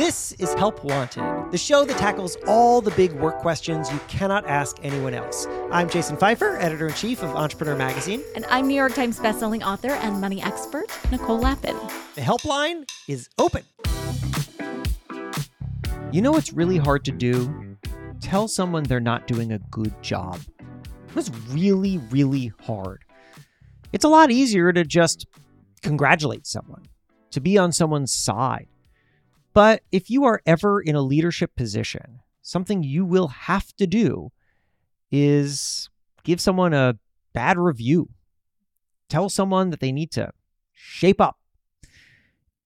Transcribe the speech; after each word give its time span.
This 0.00 0.32
is 0.38 0.54
Help 0.54 0.82
Wanted, 0.82 1.50
the 1.50 1.58
show 1.58 1.84
that 1.84 1.98
tackles 1.98 2.34
all 2.46 2.80
the 2.80 2.90
big 2.92 3.12
work 3.12 3.36
questions 3.40 3.92
you 3.92 4.00
cannot 4.08 4.46
ask 4.46 4.78
anyone 4.82 5.12
else. 5.12 5.46
I'm 5.70 5.90
Jason 5.90 6.16
Feifer, 6.16 6.58
editor 6.58 6.88
in 6.88 6.94
chief 6.94 7.22
of 7.22 7.36
Entrepreneur 7.36 7.76
Magazine. 7.76 8.22
And 8.34 8.46
I'm 8.48 8.66
New 8.66 8.74
York 8.74 8.94
Times 8.94 9.20
bestselling 9.20 9.62
author 9.62 9.90
and 9.90 10.18
money 10.18 10.40
expert, 10.42 10.86
Nicole 11.10 11.38
Lapin. 11.38 11.76
The 12.14 12.22
helpline 12.22 12.88
is 13.08 13.28
open. 13.36 13.62
You 16.10 16.22
know 16.22 16.32
what's 16.32 16.54
really 16.54 16.78
hard 16.78 17.04
to 17.04 17.12
do? 17.12 17.76
Tell 18.22 18.48
someone 18.48 18.84
they're 18.84 19.00
not 19.00 19.26
doing 19.26 19.52
a 19.52 19.58
good 19.58 20.02
job. 20.02 20.40
It's 21.14 21.30
really, 21.50 21.98
really 22.08 22.52
hard. 22.62 23.04
It's 23.92 24.06
a 24.06 24.08
lot 24.08 24.30
easier 24.30 24.72
to 24.72 24.82
just 24.82 25.26
congratulate 25.82 26.46
someone, 26.46 26.86
to 27.32 27.40
be 27.42 27.58
on 27.58 27.70
someone's 27.70 28.14
side 28.14 28.66
but 29.52 29.82
if 29.90 30.10
you 30.10 30.24
are 30.24 30.42
ever 30.46 30.80
in 30.80 30.94
a 30.94 31.02
leadership 31.02 31.54
position, 31.56 32.20
something 32.42 32.82
you 32.82 33.04
will 33.04 33.28
have 33.28 33.74
to 33.76 33.86
do 33.86 34.30
is 35.10 35.88
give 36.24 36.40
someone 36.40 36.72
a 36.72 36.98
bad 37.32 37.58
review. 37.58 38.08
Tell 39.08 39.28
someone 39.28 39.70
that 39.70 39.80
they 39.80 39.92
need 39.92 40.12
to 40.12 40.32
shape 40.72 41.20
up. 41.20 41.38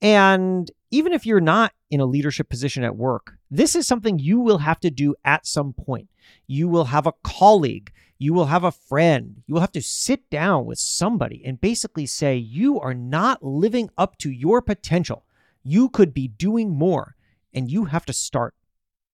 And 0.02 0.70
even 0.90 1.12
if 1.12 1.24
you're 1.24 1.40
not 1.40 1.72
in 1.90 2.00
a 2.00 2.06
leadership 2.06 2.48
position 2.48 2.84
at 2.84 2.96
work, 2.96 3.38
this 3.50 3.74
is 3.74 3.86
something 3.86 4.18
you 4.18 4.40
will 4.40 4.58
have 4.58 4.78
to 4.80 4.90
do 4.90 5.14
at 5.24 5.46
some 5.46 5.72
point. 5.72 6.08
You 6.46 6.68
will 6.68 6.84
have 6.86 7.06
a 7.06 7.14
colleague, 7.22 7.90
you 8.18 8.34
will 8.34 8.46
have 8.46 8.64
a 8.64 8.72
friend, 8.72 9.42
you 9.46 9.54
will 9.54 9.60
have 9.60 9.72
to 9.72 9.82
sit 9.82 10.28
down 10.28 10.66
with 10.66 10.78
somebody 10.78 11.42
and 11.44 11.60
basically 11.60 12.06
say, 12.06 12.36
You 12.36 12.78
are 12.80 12.94
not 12.94 13.42
living 13.42 13.91
up 13.96 14.19
to 14.19 14.30
your 14.30 14.60
potential. 14.60 15.24
You 15.64 15.88
could 15.88 16.12
be 16.12 16.28
doing 16.28 16.70
more 16.70 17.16
and 17.54 17.70
you 17.70 17.86
have 17.86 18.04
to 18.06 18.12
start. 18.12 18.54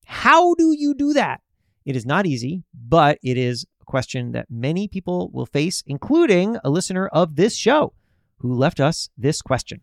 How 0.04 0.54
do 0.54 0.74
you 0.76 0.94
do 0.94 1.12
that? 1.12 1.40
It 1.84 1.94
is 1.94 2.04
not 2.04 2.26
easy, 2.26 2.64
but 2.74 3.18
it 3.22 3.38
is 3.38 3.64
a 3.80 3.84
question 3.84 4.32
that 4.32 4.50
many 4.50 4.88
people 4.88 5.30
will 5.32 5.46
face, 5.46 5.84
including 5.86 6.58
a 6.64 6.70
listener 6.70 7.06
of 7.06 7.36
this 7.36 7.56
show 7.56 7.92
who 8.38 8.52
left 8.52 8.80
us 8.80 9.10
this 9.16 9.40
question. 9.40 9.82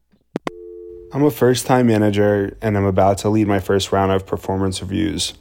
I'm 1.14 1.24
a 1.24 1.32
first 1.32 1.66
time 1.66 1.88
manager 1.88 2.58
and 2.62 2.78
I'm 2.78 2.84
about 2.84 3.20
to 3.20 3.30
lead 3.30 3.48
my 3.48 3.62
first 3.62 3.94
round 3.94 4.12
of 4.12 4.26
performance 4.26 4.82
reviews. 4.82 5.34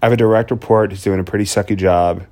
I 0.00 0.06
have 0.06 0.14
a 0.14 0.16
direct 0.16 0.50
report 0.50 0.90
who's 0.90 1.02
doing 1.02 1.20
a 1.20 1.24
pretty 1.24 1.44
sucky 1.44 1.76
job. 1.76 2.24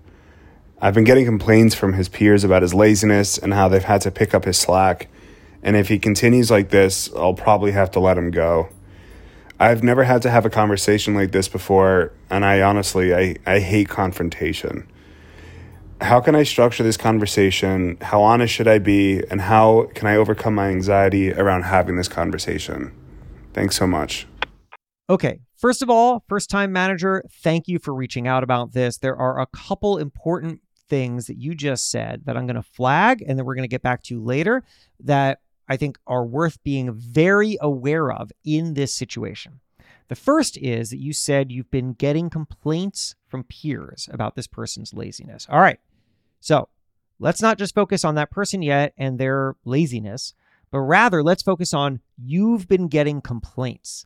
I've 0.81 0.95
been 0.95 1.05
getting 1.05 1.27
complaints 1.27 1.75
from 1.75 1.93
his 1.93 2.09
peers 2.09 2.45
about 2.45 2.63
his 2.63 2.73
laziness 2.73 3.37
and 3.37 3.53
how 3.53 3.69
they've 3.69 3.85
had 3.85 4.01
to 4.01 4.11
pick 4.11 4.33
up 4.33 4.47
his 4.47 4.59
slack 4.59 5.09
and 5.63 5.77
if 5.77 5.89
he 5.89 5.99
continues 5.99 6.51
like 6.51 6.71
this, 6.71 7.13
I'll 7.15 7.35
probably 7.35 7.73
have 7.73 7.91
to 7.93 8.01
let 8.01 8.19
him 8.19 8.31
go. 8.31 8.69
I've 9.61 9.83
never 9.83 10.05
had 10.05 10.23
to 10.23 10.31
have 10.31 10.45
a 10.45 10.51
conversation 10.51 11.15
like 11.15 11.31
this 11.31 11.49
before, 11.49 12.13
and 12.31 12.45
I 12.45 12.63
honestly 12.63 13.15
I, 13.15 13.37
I 13.47 13.61
hate 13.61 13.89
confrontation. 13.89 14.89
How 16.01 16.21
can 16.21 16.35
I 16.35 16.43
structure 16.43 16.83
this 16.83 16.97
conversation? 16.97 17.97
How 18.01 18.23
honest 18.23 18.53
should 18.53 18.67
I 18.67 18.81
be? 18.81 19.23
And 19.31 19.41
how 19.41 19.89
can 19.95 20.09
I 20.09 20.17
overcome 20.17 20.57
my 20.57 20.69
anxiety 20.69 21.33
around 21.33 21.63
having 21.63 21.95
this 21.95 22.09
conversation? 22.09 22.93
Thanks 23.55 23.77
so 23.77 23.87
much. 23.87 24.27
Okay, 25.09 25.39
first 25.57 25.81
of 25.81 25.89
all, 25.89 26.25
first 26.29 26.51
time 26.51 26.73
manager, 26.73 27.23
thank 27.31 27.69
you 27.69 27.79
for 27.79 27.95
reaching 27.95 28.27
out 28.27 28.43
about 28.43 28.73
this. 28.73 28.99
There 28.99 29.17
are 29.17 29.39
a 29.39 29.47
couple 29.47 29.99
important 29.99 30.61
things 30.89 31.27
that 31.27 31.39
you 31.39 31.55
just 31.55 31.89
said 31.89 32.23
that 32.25 32.37
I'm 32.37 32.47
going 32.47 32.57
to 32.57 32.63
flag 32.63 33.23
and 33.27 33.39
then 33.39 33.47
we're 33.47 33.55
going 33.55 33.65
to 33.65 33.69
get 33.69 33.83
back 33.83 34.03
to 34.05 34.21
later 34.21 34.65
that 35.05 35.39
I 35.69 35.77
think 35.77 35.99
are 36.07 36.25
worth 36.25 36.63
being 36.63 36.93
very 36.93 37.57
aware 37.61 38.11
of 38.11 38.33
in 38.45 38.75
this 38.75 38.93
situation. 38.95 39.61
The 40.09 40.15
first 40.17 40.59
is 40.59 40.91
that 40.91 41.01
you 41.01 41.13
said 41.13 41.51
you've 41.51 41.71
been 41.71 41.95
getting 41.95 42.29
complaints 42.29 43.15
from 43.29 43.45
peers 43.45 44.09
about 44.13 44.35
this 44.35 44.47
person's 44.47 44.93
laziness. 44.93 45.47
All 45.49 45.61
right. 45.61 45.81
So 46.41 46.69
let's 47.19 47.41
not 47.41 47.57
just 47.57 47.75
focus 47.75 48.05
on 48.05 48.17
that 48.17 48.31
person 48.31 48.61
yet 48.61 48.93
and 48.99 49.19
their 49.19 49.57
laziness, 49.65 50.35
but 50.71 50.81
rather 50.81 51.23
let's 51.23 51.43
focus 51.43 51.73
on 51.73 52.01
you've 52.19 52.69
been 52.69 52.89
getting 52.89 53.21
complaints. 53.21 54.05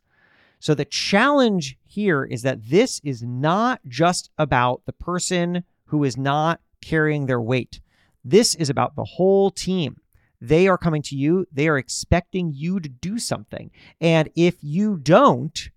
So 0.59 0.73
the 0.73 0.85
challenge 0.85 1.77
here 1.85 2.23
is 2.23 2.41
that 2.43 2.69
this 2.69 3.01
is 3.03 3.21
not 3.23 3.81
just 3.87 4.29
about 4.37 4.83
the 4.85 4.93
person 4.93 5.63
who 5.85 6.03
is 6.03 6.17
not 6.17 6.61
carrying 6.81 7.25
their 7.25 7.41
weight. 7.41 7.79
This 8.23 8.55
is 8.55 8.69
about 8.69 8.95
the 8.95 9.03
whole 9.03 9.51
team. 9.51 9.99
They 10.39 10.67
are 10.67 10.77
coming 10.77 11.01
to 11.03 11.15
you, 11.15 11.45
they 11.51 11.67
are 11.67 11.77
expecting 11.77 12.53
you 12.53 12.79
to 12.79 12.89
do 12.89 13.17
something. 13.17 13.71
And 13.99 14.29
if 14.35 14.55
you 14.61 14.97
don't, 14.97 15.69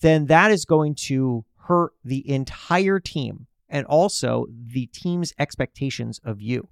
then 0.00 0.26
that 0.26 0.50
is 0.50 0.64
going 0.64 0.94
to 0.94 1.44
hurt 1.56 1.92
the 2.04 2.28
entire 2.28 3.00
team 3.00 3.46
and 3.68 3.86
also 3.86 4.46
the 4.50 4.86
team's 4.86 5.32
expectations 5.38 6.20
of 6.24 6.40
you. 6.40 6.68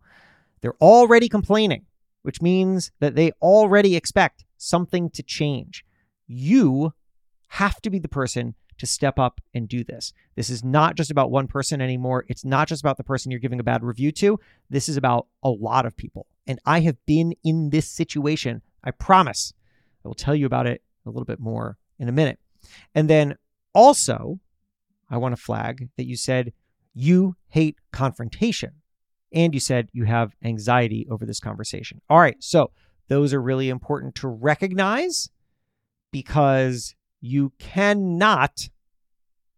They're 0.61 0.77
already 0.81 1.29
complaining, 1.29 1.87
which 2.23 2.41
means 2.41 2.93
that 3.01 3.15
they 3.17 3.33
already 3.43 3.97
expect 3.97 4.45
something 4.57 5.11
to 5.11 5.23
change. 5.23 5.85
You 6.29 6.93
have 7.49 7.81
to 7.83 7.91
be 7.91 7.99
the 7.99 8.09
person 8.09 8.55
to 8.79 8.87
step 8.87 9.19
up 9.19 9.41
and 9.53 9.69
do 9.69 9.85
this. 9.85 10.13
This 10.37 10.51
is 10.51 10.65
not 10.65 10.97
just 10.97 11.11
about 11.11 11.31
one 11.31 11.47
person 11.47 11.81
anymore. 11.81 12.25
It's 12.29 12.45
not 12.45 12.69
just 12.69 12.83
about 12.83 12.97
the 12.97 13.05
person 13.05 13.31
you're 13.31 13.41
giving 13.41 13.61
a 13.61 13.65
bad 13.65 13.83
review 13.83 14.13
to. 14.13 14.39
This 14.71 14.89
is 14.89 14.97
about 14.97 15.27
a 15.43 15.51
lot 15.51 15.87
of 15.87 15.97
people. 15.97 16.27
And 16.47 16.59
I 16.65 16.81
have 16.81 16.97
been 17.07 17.35
in 17.45 17.71
this 17.71 17.89
situation. 17.89 18.63
I 18.85 18.91
promise. 18.91 19.53
I 20.05 20.09
will 20.09 20.15
tell 20.15 20.35
you 20.35 20.47
about 20.47 20.67
it 20.67 20.83
a 21.07 21.11
little 21.11 21.25
bit 21.25 21.41
more 21.41 21.79
in 21.99 22.09
a 22.09 22.13
minute. 22.13 22.39
And 22.95 23.09
then 23.09 23.37
also, 23.75 24.41
I 25.11 25.17
want 25.19 25.37
to 25.37 25.43
flag 25.43 25.89
that 25.97 26.07
you 26.07 26.17
said 26.17 26.53
you 26.95 27.37
hate 27.49 27.77
confrontation 27.93 28.73
and 29.33 29.55
you 29.55 29.61
said 29.61 29.89
you 29.93 30.05
have 30.05 30.35
anxiety 30.43 31.07
over 31.11 31.25
this 31.25 31.41
conversation. 31.41 32.01
All 32.11 32.19
right. 32.19 32.37
So, 32.41 32.71
those 33.09 33.35
are 33.35 33.43
really 33.43 33.69
important 33.69 34.15
to 34.17 34.29
recognize 34.29 35.29
because 36.13 36.95
you 37.21 37.53
cannot 37.59 38.69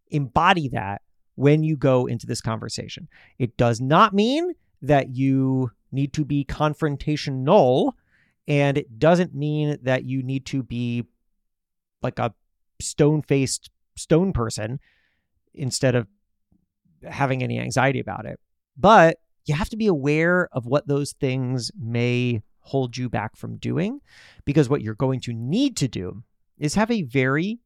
embody 0.07 0.69
that 0.69 1.01
when 1.35 1.63
you 1.63 1.77
go 1.77 2.05
into 2.05 2.25
this 2.25 2.41
conversation. 2.41 3.07
It 3.37 3.55
does 3.57 3.79
not 3.79 4.13
mean 4.13 4.53
that 4.81 5.15
you 5.15 5.71
need 5.95 6.13
to 6.13 6.25
be 6.25 6.45
confrontational, 6.45 7.93
and 8.47 8.77
it 8.77 8.99
doesn't 8.99 9.33
mean 9.33 9.77
that 9.81 10.03
you 10.03 10.21
need 10.21 10.45
to 10.47 10.61
be 10.61 11.05
like 12.03 12.19
a 12.19 12.33
stone 12.79 13.21
faced 13.21 13.69
stone 13.97 14.33
person 14.33 14.79
instead 15.53 15.95
of 15.95 16.07
having 17.03 17.41
any 17.41 17.59
anxiety 17.59 17.99
about 17.99 18.25
it. 18.25 18.39
But 18.77 19.17
you 19.45 19.55
have 19.55 19.69
to 19.69 19.77
be 19.77 19.87
aware 19.87 20.49
of 20.51 20.65
what 20.65 20.87
those 20.87 21.13
things 21.13 21.71
may 21.79 22.41
hold 22.59 22.97
you 22.97 23.09
back 23.09 23.35
from 23.35 23.57
doing 23.57 24.01
because 24.43 24.67
what 24.67 24.81
you're 24.81 24.95
going 24.95 25.19
to 25.21 25.33
need 25.33 25.77
to 25.77 25.87
do 25.87 26.23
is 26.57 26.73
have 26.73 26.91
a 26.91 27.03
very 27.03 27.59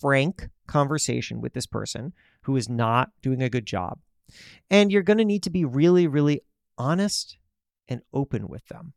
frank 0.00 0.48
conversation 0.66 1.40
with 1.40 1.52
this 1.52 1.66
person 1.66 2.12
who 2.42 2.56
is 2.56 2.68
not 2.68 3.10
doing 3.22 3.42
a 3.42 3.50
good 3.50 3.66
job. 3.66 3.98
And 4.70 4.90
you're 4.90 5.02
going 5.02 5.18
to 5.18 5.24
need 5.24 5.42
to 5.44 5.50
be 5.50 5.64
really, 5.64 6.06
really 6.06 6.40
honest 6.78 7.38
and 7.88 8.02
open 8.12 8.48
with 8.48 8.66
them. 8.68 8.92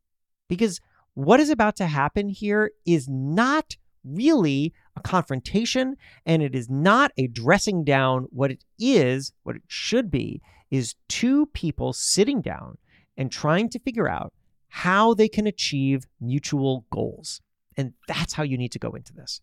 Because 0.47 0.79
what 1.13 1.39
is 1.39 1.49
about 1.49 1.75
to 1.77 1.87
happen 1.87 2.29
here 2.29 2.71
is 2.85 3.07
not 3.07 3.75
really 4.03 4.73
a 4.95 5.01
confrontation 5.01 5.95
and 6.25 6.41
it 6.41 6.55
is 6.55 6.69
not 6.69 7.11
a 7.17 7.27
dressing 7.27 7.83
down. 7.83 8.27
What 8.29 8.51
it 8.51 8.63
is, 8.79 9.33
what 9.43 9.55
it 9.55 9.63
should 9.67 10.09
be, 10.09 10.41
is 10.71 10.95
two 11.07 11.47
people 11.47 11.93
sitting 11.93 12.41
down 12.41 12.77
and 13.17 13.31
trying 13.31 13.69
to 13.69 13.79
figure 13.79 14.09
out 14.09 14.33
how 14.69 15.13
they 15.13 15.27
can 15.27 15.47
achieve 15.47 16.05
mutual 16.21 16.85
goals. 16.91 17.41
And 17.75 17.93
that's 18.07 18.33
how 18.33 18.43
you 18.43 18.57
need 18.57 18.71
to 18.73 18.79
go 18.79 18.91
into 18.91 19.13
this. 19.13 19.41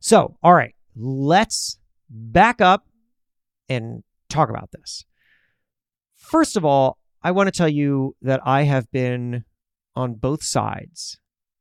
So, 0.00 0.36
all 0.42 0.54
right, 0.54 0.74
let's 0.96 1.78
back 2.08 2.60
up 2.60 2.86
and 3.68 4.02
talk 4.28 4.50
about 4.50 4.70
this. 4.72 5.04
First 6.16 6.56
of 6.56 6.64
all, 6.64 6.98
I 7.24 7.30
want 7.30 7.46
to 7.46 7.56
tell 7.56 7.68
you 7.68 8.16
that 8.22 8.40
I 8.44 8.62
have 8.62 8.90
been 8.90 9.44
on 9.94 10.14
both 10.14 10.42
sides 10.42 11.18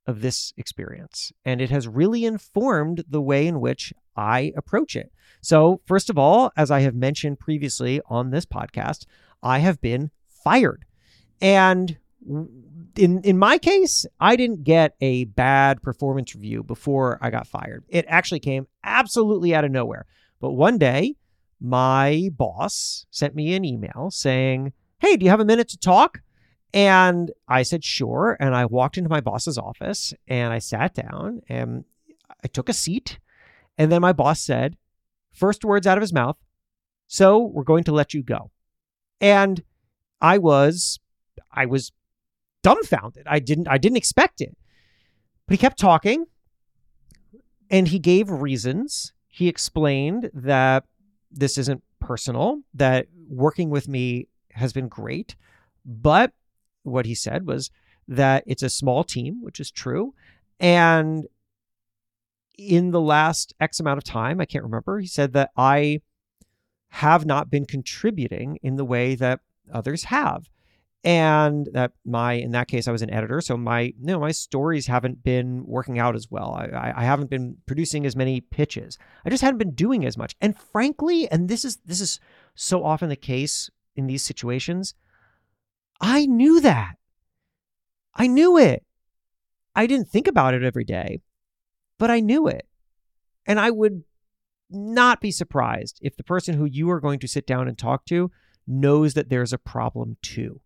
of 0.08 0.22
this 0.22 0.54
experience, 0.58 1.32
and 1.46 1.62
it 1.62 1.70
has 1.70 1.88
really 1.88 2.26
informed 2.26 3.04
the 3.08 3.22
way 3.22 3.46
in 3.48 3.62
which 3.62 3.94
I 4.16 4.52
approach 4.58 4.96
it. 4.96 5.12
So, 5.42 5.82
first 5.86 6.10
of 6.10 6.18
all, 6.18 6.52
as 6.58 6.72
I 6.72 6.82
have 6.82 6.96
mentioned 6.96 7.40
previously 7.40 8.02
on 8.08 8.32
this 8.32 8.46
podcast, 8.46 9.06
I 9.44 9.60
have 9.60 9.80
been 9.82 10.12
fired. 10.28 10.86
And 11.40 11.98
in 12.96 13.22
in 13.24 13.38
my 13.38 13.58
case, 13.58 14.06
I 14.20 14.36
didn't 14.36 14.64
get 14.64 14.96
a 15.02 15.26
bad 15.26 15.82
performance 15.82 16.36
review 16.36 16.64
before 16.64 17.18
I 17.22 17.30
got 17.30 17.48
fired. 17.48 17.84
It 17.88 18.06
actually 18.08 18.40
came 18.40 18.68
absolutely 18.84 19.56
out 19.56 19.66
of 19.66 19.72
nowhere. 19.72 20.06
But 20.40 20.52
one 20.52 20.78
day, 20.78 21.16
my 21.60 22.30
boss 22.36 23.06
sent 23.12 23.36
me 23.36 23.54
an 23.54 23.66
email 23.66 24.10
saying, 24.12 24.74
"Hey, 25.02 25.18
do 25.18 25.26
you 25.26 25.30
have 25.30 25.40
a 25.40 25.46
minute 25.46 25.68
to 25.70 25.78
talk?" 25.78 26.22
And 26.74 27.32
I 27.48 27.64
said, 27.64 27.84
"Sure." 27.84 28.38
And 28.40 28.56
I 28.56 28.66
walked 28.66 28.98
into 28.98 29.10
my 29.10 29.22
boss's 29.22 29.58
office 29.58 30.14
and 30.28 30.54
I 30.54 30.60
sat 30.60 30.94
down 30.94 31.42
and 31.50 31.84
I 32.44 32.48
took 32.48 32.70
a 32.70 32.74
seat. 32.74 33.20
And 33.78 33.92
then 33.92 34.02
my 34.02 34.14
boss 34.14 34.42
said, 34.42 34.78
first 35.32 35.64
words 35.66 35.88
out 35.88 35.98
of 35.98 36.02
his 36.02 36.14
mouth, 36.14 36.38
so 37.08 37.40
we're 37.40 37.64
going 37.64 37.84
to 37.86 37.92
let 37.92 38.14
you 38.14 38.24
go. 38.24 38.52
And 39.20 39.64
I 40.20 40.38
was, 40.38 41.00
I 41.52 41.66
was 41.66 41.92
dumbfounded. 42.64 43.26
I 43.28 43.40
didn't, 43.40 43.68
I 43.68 43.78
didn't 43.78 43.98
expect 43.98 44.42
it. 44.42 44.56
But 45.48 45.54
he 45.54 45.58
kept 45.58 45.80
talking 45.80 46.26
and 47.70 47.88
he 47.88 48.00
gave 48.00 48.30
reasons. 48.30 49.14
He 49.28 49.48
explained 49.48 50.30
that 50.34 50.86
this 51.32 51.58
isn't 51.58 51.84
personal, 52.00 52.62
that 52.74 53.08
working 53.30 53.70
with 53.70 53.88
me 53.88 54.28
has 54.56 54.74
been 54.74 54.88
great. 54.88 55.36
But 55.86 56.34
what 56.84 57.06
he 57.06 57.16
said 57.16 57.46
was 57.46 57.70
that 58.08 58.44
it's 58.46 58.64
a 58.64 58.70
small 58.70 59.04
team, 59.04 59.42
which 59.42 59.60
is 59.60 59.72
true. 59.72 60.14
And 60.60 61.26
in 62.58 62.92
the 62.92 63.02
last 63.02 63.54
X 63.60 63.80
amount 63.80 63.98
of 63.98 64.04
time, 64.04 64.40
I 64.40 64.46
can't 64.46 64.64
remember, 64.64 65.00
he 65.00 65.08
said 65.08 65.34
that 65.34 65.52
I 65.58 66.02
have 66.90 67.26
not 67.26 67.50
been 67.50 67.66
contributing 67.66 68.60
in 68.62 68.76
the 68.76 68.86
way 68.86 69.16
that 69.16 69.40
others 69.72 70.06
have. 70.06 70.50
And 71.04 71.68
that 71.74 71.94
my, 72.06 72.34
in 72.34 72.52
that 72.52 72.68
case, 72.68 72.88
I 72.88 72.92
was 72.92 73.02
an 73.02 73.10
editor. 73.10 73.42
So 73.42 73.58
my, 73.58 73.82
you 73.82 73.94
know, 74.02 74.20
my 74.20 74.30
stories 74.32 74.86
haven't 74.86 75.24
been 75.24 75.66
working 75.66 75.98
out 75.98 76.16
as 76.16 76.30
well. 76.30 76.54
I, 76.54 76.94
I 76.96 77.04
haven't 77.04 77.32
been 77.32 77.58
producing 77.66 78.06
as 78.06 78.16
many 78.16 78.40
pitches. 78.40 79.00
I 79.26 79.32
just 79.32 79.42
hadn't 79.42 79.58
been 79.58 79.74
doing 79.74 80.06
as 80.06 80.16
much. 80.16 80.36
And 80.42 80.56
frankly, 80.56 81.28
and 81.32 81.50
this 81.50 81.66
is, 81.66 81.78
this 81.86 82.02
is 82.02 82.20
so 82.54 82.84
often 82.84 83.10
the 83.10 83.16
case 83.16 83.72
in 83.96 84.08
these 84.08 84.24
situations, 84.24 84.94
I 86.00 86.26
knew 86.26 86.62
that. 86.62 86.96
I 88.14 88.28
knew 88.28 88.58
it. 88.58 88.84
I 89.76 89.88
didn't 89.88 90.10
think 90.10 90.28
about 90.28 90.54
it 90.54 90.64
every 90.64 90.84
day, 90.84 91.22
but 91.98 92.12
I 92.12 92.20
knew 92.20 92.48
it. 92.48 92.68
And 93.46 93.60
I 93.60 93.72
would 93.72 94.04
not 94.70 95.22
be 95.22 95.32
surprised 95.32 96.00
if 96.02 96.18
the 96.18 96.24
person 96.24 96.56
who 96.56 96.66
you 96.66 96.90
are 96.90 97.00
going 97.00 97.20
to 97.20 97.28
sit 97.28 97.46
down 97.46 97.68
and 97.68 97.78
talk 97.78 98.06
to 98.06 98.32
knows 98.68 99.14
that 99.14 99.30
there's 99.30 99.54
a 99.54 99.58
problem 99.58 100.18
too. 100.22 100.62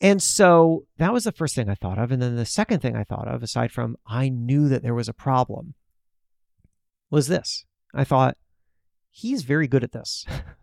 And 0.00 0.22
so 0.22 0.86
that 0.98 1.12
was 1.12 1.24
the 1.24 1.32
first 1.32 1.54
thing 1.54 1.68
I 1.68 1.74
thought 1.74 1.98
of. 1.98 2.12
And 2.12 2.22
then 2.22 2.36
the 2.36 2.46
second 2.46 2.80
thing 2.80 2.96
I 2.96 3.04
thought 3.04 3.26
of, 3.26 3.42
aside 3.42 3.72
from 3.72 3.96
I 4.06 4.28
knew 4.28 4.68
that 4.68 4.82
there 4.82 4.94
was 4.94 5.08
a 5.08 5.14
problem, 5.14 5.74
was 7.10 7.26
this. 7.26 7.64
I 7.94 8.04
thought, 8.04 8.36
he's 9.10 9.42
very 9.42 9.66
good 9.66 9.82
at 9.82 9.92
this. 9.92 10.24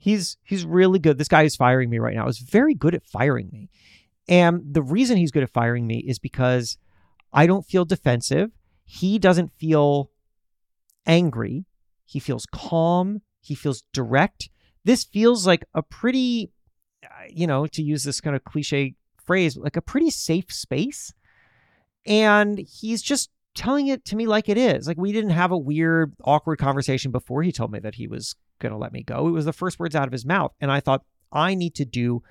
he's 0.00 0.38
he's 0.42 0.64
really 0.64 0.98
good. 0.98 1.18
This 1.18 1.28
guy 1.28 1.42
is 1.42 1.54
firing 1.54 1.90
me 1.90 1.98
right 1.98 2.16
now 2.16 2.26
is 2.26 2.38
very 2.38 2.74
good 2.74 2.94
at 2.94 3.06
firing 3.06 3.50
me. 3.52 3.68
And 4.28 4.62
the 4.74 4.82
reason 4.82 5.16
he's 5.16 5.30
good 5.30 5.42
at 5.42 5.52
firing 5.52 5.86
me 5.86 5.98
is 5.98 6.18
because 6.18 6.78
I 7.32 7.46
don't 7.46 7.66
feel 7.66 7.84
defensive. 7.84 8.50
He 8.84 9.18
doesn't 9.18 9.52
feel 9.52 10.10
angry. 11.06 11.66
He 12.06 12.18
feels 12.18 12.46
calm. 12.46 13.22
He 13.40 13.54
feels 13.54 13.84
direct. 13.92 14.48
This 14.84 15.04
feels 15.04 15.46
like 15.46 15.64
a 15.74 15.82
pretty, 15.82 16.50
uh, 17.04 17.26
you 17.28 17.46
know, 17.46 17.66
to 17.68 17.82
use 17.82 18.02
this 18.02 18.20
kind 18.20 18.34
of 18.34 18.44
cliche 18.44 18.94
phrase, 19.24 19.56
like 19.56 19.76
a 19.76 19.82
pretty 19.82 20.10
safe 20.10 20.52
space. 20.52 21.12
And 22.06 22.58
he's 22.58 23.02
just 23.02 23.30
telling 23.54 23.88
it 23.88 24.04
to 24.06 24.16
me 24.16 24.26
like 24.26 24.48
it 24.48 24.56
is. 24.56 24.86
Like 24.86 24.96
we 24.96 25.12
didn't 25.12 25.30
have 25.30 25.52
a 25.52 25.58
weird, 25.58 26.14
awkward 26.24 26.58
conversation 26.58 27.10
before 27.10 27.42
he 27.42 27.52
told 27.52 27.70
me 27.70 27.78
that 27.80 27.96
he 27.96 28.06
was 28.06 28.34
going 28.60 28.72
to 28.72 28.78
let 28.78 28.92
me 28.92 29.02
go. 29.02 29.26
It 29.26 29.32
was 29.32 29.44
the 29.44 29.52
first 29.52 29.78
words 29.78 29.96
out 29.96 30.06
of 30.06 30.12
his 30.12 30.24
mouth. 30.24 30.52
And 30.60 30.70
I 30.70 30.80
thought, 30.80 31.04
I 31.32 31.54
need 31.54 31.74
to 31.76 31.84
do 31.84 32.22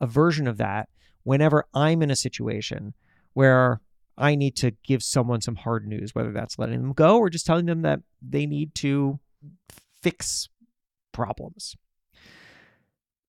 a 0.00 0.06
version 0.06 0.46
of 0.46 0.56
that 0.58 0.88
whenever 1.24 1.66
I'm 1.74 2.02
in 2.02 2.10
a 2.10 2.16
situation 2.16 2.94
where 3.34 3.80
I 4.16 4.34
need 4.34 4.56
to 4.56 4.72
give 4.84 5.02
someone 5.02 5.40
some 5.40 5.56
hard 5.56 5.86
news, 5.86 6.14
whether 6.14 6.32
that's 6.32 6.58
letting 6.58 6.80
them 6.80 6.92
go 6.92 7.18
or 7.18 7.30
just 7.30 7.46
telling 7.46 7.66
them 7.66 7.82
that 7.82 8.00
they 8.20 8.46
need 8.46 8.74
to 8.76 9.18
fix 10.02 10.48
problems. 11.12 11.76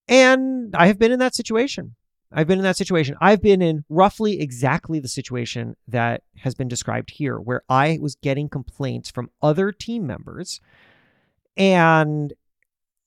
And 0.07 0.75
I 0.75 0.87
have 0.87 0.99
been 0.99 1.11
in 1.11 1.19
that 1.19 1.35
situation. 1.35 1.95
I've 2.33 2.47
been 2.47 2.59
in 2.59 2.63
that 2.63 2.77
situation. 2.77 3.15
I've 3.19 3.41
been 3.41 3.61
in 3.61 3.83
roughly 3.89 4.39
exactly 4.39 4.99
the 4.99 5.07
situation 5.07 5.75
that 5.87 6.23
has 6.37 6.55
been 6.55 6.69
described 6.69 7.11
here, 7.11 7.37
where 7.37 7.63
I 7.69 7.97
was 8.01 8.15
getting 8.15 8.47
complaints 8.47 9.11
from 9.11 9.29
other 9.41 9.71
team 9.71 10.07
members 10.07 10.61
and 11.57 12.33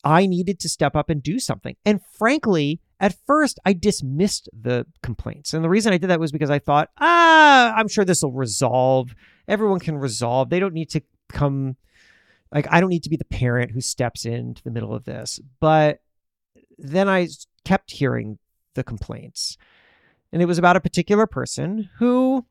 I 0.05 0.27
needed 0.27 0.61
to 0.61 0.69
step 0.69 0.95
up 0.95 1.11
and 1.11 1.23
do 1.23 1.39
something. 1.39 1.77
And 1.85 2.01
frankly, 2.19 2.81
at 3.01 3.17
first, 3.27 3.59
I 3.65 3.73
dismissed 3.73 4.49
the 4.53 4.87
complaints. 5.03 5.55
And 5.55 5.65
the 5.65 5.69
reason 5.69 5.93
I 5.93 5.99
did 5.99 6.11
that 6.11 6.21
was 6.21 6.33
because 6.33 6.51
I 6.51 6.59
thought, 6.59 6.91
ah, 6.99 7.75
I'm 7.77 7.89
sure 7.89 8.05
this 8.05 8.23
will 8.23 8.33
resolve. 8.33 9.15
Everyone 9.49 9.81
can 9.81 9.97
resolve. 9.97 10.51
They 10.51 10.61
don't 10.61 10.75
need 10.75 10.91
to 10.91 11.03
come, 11.29 11.77
like, 12.53 12.67
I 12.71 12.81
don't 12.81 12.91
need 12.91 13.03
to 13.05 13.11
be 13.11 13.17
the 13.17 13.25
parent 13.25 13.73
who 13.73 13.81
steps 13.81 14.25
into 14.25 14.62
the 14.62 14.71
middle 14.71 14.95
of 14.95 15.05
this. 15.05 15.41
But 15.61 16.01
then 16.79 17.09
I 17.09 17.29
kept 17.65 17.91
hearing 17.91 18.39
the 18.75 18.85
complaints. 18.85 19.57
And 20.33 20.43
it 20.43 20.47
was 20.47 20.59
about 20.59 20.77
a 20.77 20.81
particular 20.81 21.27
person 21.27 21.89
who, 21.99 22.45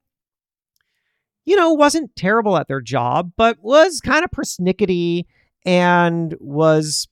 you 1.46 1.56
know, 1.56 1.74
wasn't 1.74 2.16
terrible 2.16 2.58
at 2.58 2.68
their 2.68 2.82
job, 2.82 3.34
but 3.36 3.58
was 3.62 4.00
kind 4.00 4.24
of 4.24 4.32
persnickety 4.32 5.26
and 5.66 6.36
was 6.40 7.08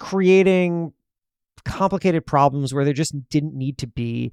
creating 0.00 0.92
complicated 1.64 2.26
problems 2.26 2.74
where 2.74 2.84
there 2.84 2.94
just 2.94 3.28
didn't 3.28 3.54
need 3.54 3.78
to 3.78 3.86
be. 3.86 4.32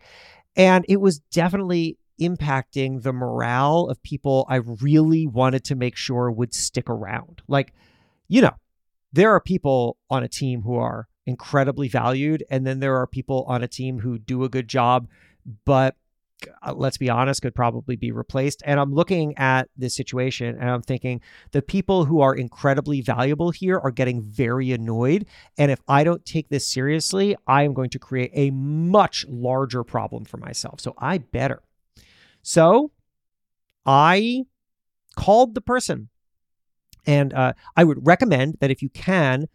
And 0.55 0.83
it 0.89 0.97
was 0.97 1.19
definitely 1.19 1.99
impacting 2.19 3.03
the 3.03 3.13
morale 3.13 3.87
of 3.89 4.01
people 4.01 4.47
I 4.49 4.55
really 4.55 5.27
wanted 5.27 5.63
to 5.65 5.75
make 5.75 5.95
sure 5.95 6.31
would 6.31 6.55
stick 6.55 6.89
around. 6.89 7.43
Like, 7.47 7.73
you 8.27 8.41
know, 8.41 8.55
there 9.13 9.31
are 9.31 9.39
people 9.39 9.97
on 10.09 10.23
a 10.23 10.27
team 10.27 10.63
who 10.63 10.75
are 10.75 11.07
incredibly 11.27 11.89
valued, 11.89 12.43
and 12.49 12.65
then 12.65 12.79
there 12.79 12.95
are 12.95 13.05
people 13.05 13.45
on 13.47 13.61
a 13.61 13.67
team 13.67 13.99
who 13.99 14.17
do 14.17 14.43
a 14.43 14.49
good 14.49 14.67
job, 14.67 15.07
but 15.65 15.95
uh, 16.61 16.73
let's 16.73 16.97
be 16.97 17.09
honest, 17.09 17.41
could 17.41 17.55
probably 17.55 17.95
be 17.95 18.11
replaced. 18.11 18.61
And 18.65 18.79
I'm 18.79 18.93
looking 18.93 19.37
at 19.37 19.69
this 19.75 19.95
situation 19.95 20.57
and 20.59 20.69
I'm 20.69 20.81
thinking 20.81 21.21
the 21.51 21.61
people 21.61 22.05
who 22.05 22.21
are 22.21 22.35
incredibly 22.35 23.01
valuable 23.01 23.51
here 23.51 23.79
are 23.79 23.91
getting 23.91 24.21
very 24.21 24.71
annoyed. 24.71 25.25
And 25.57 25.71
if 25.71 25.79
I 25.87 26.03
don't 26.03 26.25
take 26.25 26.49
this 26.49 26.67
seriously, 26.67 27.35
I 27.47 27.63
am 27.63 27.73
going 27.73 27.89
to 27.91 27.99
create 27.99 28.31
a 28.33 28.51
much 28.51 29.25
larger 29.27 29.83
problem 29.83 30.25
for 30.25 30.37
myself. 30.37 30.79
So 30.79 30.93
I 30.97 31.19
better. 31.19 31.61
So 32.41 32.91
I 33.85 34.45
called 35.15 35.56
the 35.56 35.61
person. 35.61 36.09
And 37.06 37.33
uh, 37.33 37.53
I 37.75 37.85
would 37.85 38.06
recommend 38.06 38.57
that 38.59 38.69
if 38.69 38.81
you 38.81 38.89
can, 38.89 39.47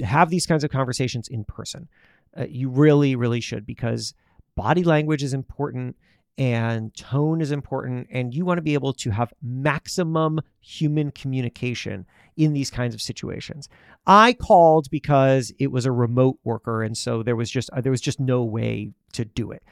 have 0.00 0.30
these 0.30 0.46
kinds 0.46 0.64
of 0.64 0.70
conversations 0.70 1.28
in 1.28 1.44
person. 1.44 1.88
Uh, 2.36 2.46
you 2.48 2.68
really, 2.68 3.16
really 3.16 3.40
should 3.40 3.64
because 3.64 4.14
body 4.56 4.84
language 4.84 5.22
is 5.22 5.32
important 5.32 5.96
and 6.38 6.94
tone 6.94 7.40
is 7.40 7.50
important 7.50 8.06
and 8.12 8.32
you 8.32 8.44
want 8.44 8.58
to 8.58 8.62
be 8.62 8.74
able 8.74 8.92
to 8.92 9.10
have 9.10 9.32
maximum 9.42 10.40
human 10.60 11.10
communication 11.10 12.06
in 12.36 12.52
these 12.52 12.70
kinds 12.70 12.94
of 12.94 13.02
situations. 13.02 13.68
I 14.06 14.34
called 14.34 14.88
because 14.88 15.52
it 15.58 15.72
was 15.72 15.84
a 15.84 15.92
remote 15.92 16.38
worker 16.44 16.84
and 16.84 16.96
so 16.96 17.24
there 17.24 17.34
was 17.34 17.50
just 17.50 17.68
uh, 17.70 17.80
there 17.80 17.90
was 17.90 18.00
just 18.00 18.20
no 18.20 18.44
way 18.44 18.92
to 19.12 19.24
do 19.24 19.50
it. 19.50 19.64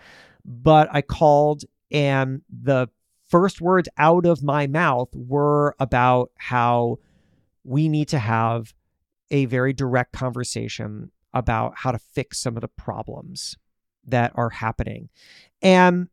But 0.44 0.88
i 0.92 1.02
called 1.02 1.64
and 1.90 2.42
the 2.50 2.88
first 3.28 3.61
words 3.61 3.88
out 3.96 4.26
of 4.26 4.42
my 4.42 4.66
mouth 4.66 5.08
were 5.14 5.76
about 5.78 6.32
how 6.37 6.99
we 7.62 7.88
need 7.88 8.08
to 8.08 8.18
have 8.18 8.75
a 9.30 9.44
very 9.46 9.73
direct 9.73 10.12
conversation 10.12 11.11
about 11.32 11.75
how 11.76 11.92
to 11.92 11.99
fix 11.99 12.38
some 12.38 12.56
of 12.56 12.61
the 12.61 12.68
problems 12.68 13.56
that 14.04 14.32
are 14.37 14.50
happening. 14.50 15.08
And 15.61 16.08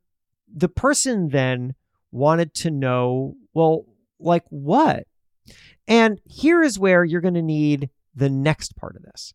the 0.51 0.69
person 0.69 1.29
then 1.29 1.75
wanted 2.11 2.53
to 2.53 2.71
know, 2.71 3.35
well, 3.53 3.85
like 4.19 4.45
what? 4.49 5.05
And 5.87 6.19
here 6.25 6.63
is 6.63 6.79
where 6.79 7.03
you're 7.03 7.21
going 7.21 7.33
to 7.33 7.41
need 7.41 7.89
the 8.15 8.29
next 8.29 8.75
part 8.75 8.95
of 8.95 9.03
this. 9.03 9.33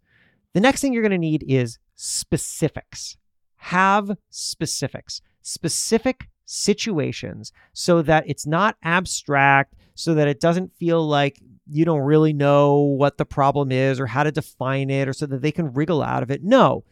The 0.55 0.61
next 0.61 0.81
thing 0.81 0.93
you're 0.93 1.03
going 1.03 1.13
to 1.13 1.19
need 1.19 1.45
is 1.47 1.79
specifics. 1.95 3.17
Have 3.57 4.17
specifics, 4.31 5.21
specific 5.43 6.29
situations 6.45 7.53
so 7.73 8.01
that 8.03 8.25
it's 8.27 8.47
not 8.47 8.77
abstract, 8.83 9.75
so 9.95 10.15
that 10.15 10.29
it 10.29 10.41
doesn't 10.41 10.73
feel 10.77 11.07
like 11.07 11.43
you 11.67 11.85
don't 11.85 12.01
really 12.01 12.33
know 12.33 12.77
what 12.77 13.19
the 13.19 13.27
problem 13.27 13.71
is 13.71 14.01
or 14.01 14.07
how 14.07 14.23
to 14.23 14.33
define 14.33 14.89
it, 14.89 15.09
or 15.09 15.13
so 15.13 15.27
that 15.27 15.43
they 15.43 15.53
can 15.53 15.73
wriggle 15.73 16.03
out 16.03 16.23
of 16.23 16.31
it. 16.31 16.43
No, 16.43 16.85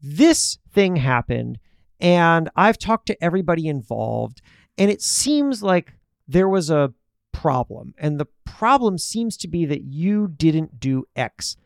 this 0.00 0.58
thing 0.72 0.96
happened 0.96 1.58
and 2.02 2.50
I've 2.56 2.78
talked 2.78 3.06
to 3.06 3.24
everybody 3.24 3.68
involved, 3.68 4.42
and 4.76 4.90
it 4.90 5.00
seems 5.00 5.62
like 5.62 5.94
there 6.26 6.48
was 6.48 6.68
a 6.68 6.92
problem. 7.32 7.94
And 7.96 8.18
the 8.18 8.26
problem 8.44 8.98
seems 8.98 9.36
to 9.38 9.48
be 9.48 9.64
that 9.66 9.84
you 9.84 10.28
didn't 10.28 10.80
do 10.80 11.04
X. 11.14 11.56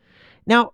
Now, 0.45 0.73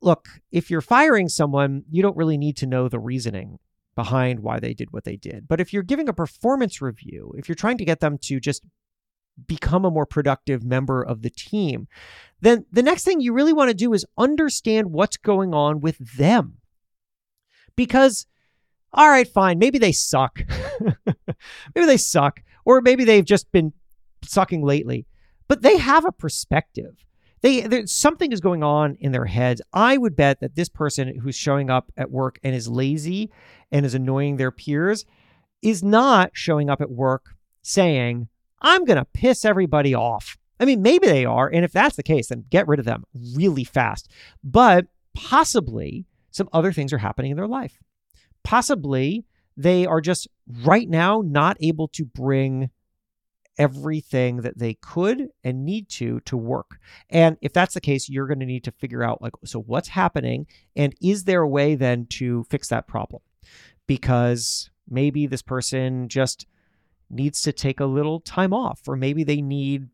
look, 0.00 0.28
if 0.50 0.70
you're 0.70 0.80
firing 0.80 1.28
someone, 1.28 1.84
you 1.90 2.02
don't 2.02 2.16
really 2.16 2.38
need 2.38 2.56
to 2.56 2.66
know 2.66 2.88
the 2.88 2.98
reasoning 2.98 3.58
behind 3.94 4.40
why 4.40 4.58
they 4.58 4.72
did 4.72 4.92
what 4.92 5.04
they 5.04 5.16
did. 5.16 5.46
But 5.46 5.60
if 5.60 5.72
you're 5.72 5.82
giving 5.82 6.08
a 6.08 6.14
performance 6.14 6.80
review, 6.80 7.34
if 7.36 7.48
you're 7.48 7.56
trying 7.56 7.78
to 7.78 7.84
get 7.84 8.00
them 8.00 8.16
to 8.22 8.40
just 8.40 8.64
become 9.46 9.84
a 9.84 9.90
more 9.90 10.06
productive 10.06 10.64
member 10.64 11.02
of 11.02 11.20
the 11.20 11.30
team, 11.30 11.86
then 12.40 12.64
the 12.72 12.82
next 12.82 13.04
thing 13.04 13.20
you 13.20 13.34
really 13.34 13.52
want 13.52 13.68
to 13.68 13.74
do 13.74 13.92
is 13.92 14.06
understand 14.16 14.90
what's 14.90 15.18
going 15.18 15.52
on 15.52 15.80
with 15.80 15.98
them. 16.16 16.58
Because, 17.76 18.26
all 18.92 19.08
right, 19.08 19.26
fine, 19.26 19.58
maybe 19.58 19.78
they 19.78 19.92
suck. 19.92 20.40
maybe 21.74 21.86
they 21.86 21.96
suck, 21.96 22.42
or 22.64 22.80
maybe 22.80 23.04
they've 23.04 23.24
just 23.24 23.50
been 23.52 23.72
sucking 24.24 24.62
lately, 24.62 25.06
but 25.48 25.62
they 25.62 25.78
have 25.78 26.04
a 26.04 26.12
perspective. 26.12 27.04
They 27.42 27.86
something 27.86 28.32
is 28.32 28.40
going 28.40 28.62
on 28.62 28.96
in 29.00 29.12
their 29.12 29.24
heads. 29.24 29.62
I 29.72 29.96
would 29.96 30.14
bet 30.14 30.40
that 30.40 30.56
this 30.56 30.68
person 30.68 31.18
who's 31.20 31.36
showing 31.36 31.70
up 31.70 31.90
at 31.96 32.10
work 32.10 32.38
and 32.42 32.54
is 32.54 32.68
lazy 32.68 33.30
and 33.72 33.86
is 33.86 33.94
annoying 33.94 34.36
their 34.36 34.50
peers 34.50 35.06
is 35.62 35.82
not 35.82 36.32
showing 36.34 36.68
up 36.68 36.82
at 36.82 36.90
work 36.90 37.30
saying, 37.62 38.28
"I'm 38.60 38.84
going 38.84 38.98
to 38.98 39.06
piss 39.06 39.44
everybody 39.44 39.94
off." 39.94 40.36
I 40.58 40.66
mean, 40.66 40.82
maybe 40.82 41.06
they 41.06 41.24
are, 41.24 41.48
and 41.48 41.64
if 41.64 41.72
that's 41.72 41.96
the 41.96 42.02
case, 42.02 42.28
then 42.28 42.44
get 42.50 42.68
rid 42.68 42.78
of 42.78 42.84
them 42.84 43.04
really 43.34 43.64
fast. 43.64 44.10
But 44.44 44.86
possibly 45.14 46.04
some 46.30 46.50
other 46.52 46.72
things 46.72 46.92
are 46.92 46.98
happening 46.98 47.30
in 47.30 47.38
their 47.38 47.48
life. 47.48 47.80
Possibly 48.42 49.24
they 49.56 49.86
are 49.86 50.00
just 50.00 50.28
right 50.62 50.88
now 50.88 51.22
not 51.24 51.56
able 51.60 51.88
to 51.88 52.04
bring 52.04 52.70
everything 53.58 54.38
that 54.38 54.58
they 54.58 54.74
could 54.74 55.28
and 55.44 55.66
need 55.66 55.88
to 55.90 56.20
to 56.20 56.36
work. 56.36 56.78
And 57.10 57.36
if 57.42 57.52
that's 57.52 57.74
the 57.74 57.80
case, 57.80 58.08
you're 58.08 58.26
going 58.26 58.40
to 58.40 58.46
need 58.46 58.64
to 58.64 58.72
figure 58.72 59.02
out 59.02 59.20
like 59.20 59.34
so 59.44 59.60
what's 59.60 59.88
happening 59.88 60.46
and 60.74 60.94
is 61.02 61.24
there 61.24 61.42
a 61.42 61.48
way 61.48 61.74
then 61.74 62.06
to 62.10 62.44
fix 62.44 62.68
that 62.68 62.88
problem? 62.88 63.22
Because 63.86 64.70
maybe 64.88 65.26
this 65.26 65.42
person 65.42 66.08
just 66.08 66.46
needs 67.10 67.42
to 67.42 67.52
take 67.52 67.80
a 67.80 67.86
little 67.86 68.20
time 68.20 68.54
off 68.54 68.80
or 68.86 68.96
maybe 68.96 69.24
they 69.24 69.42
need 69.42 69.88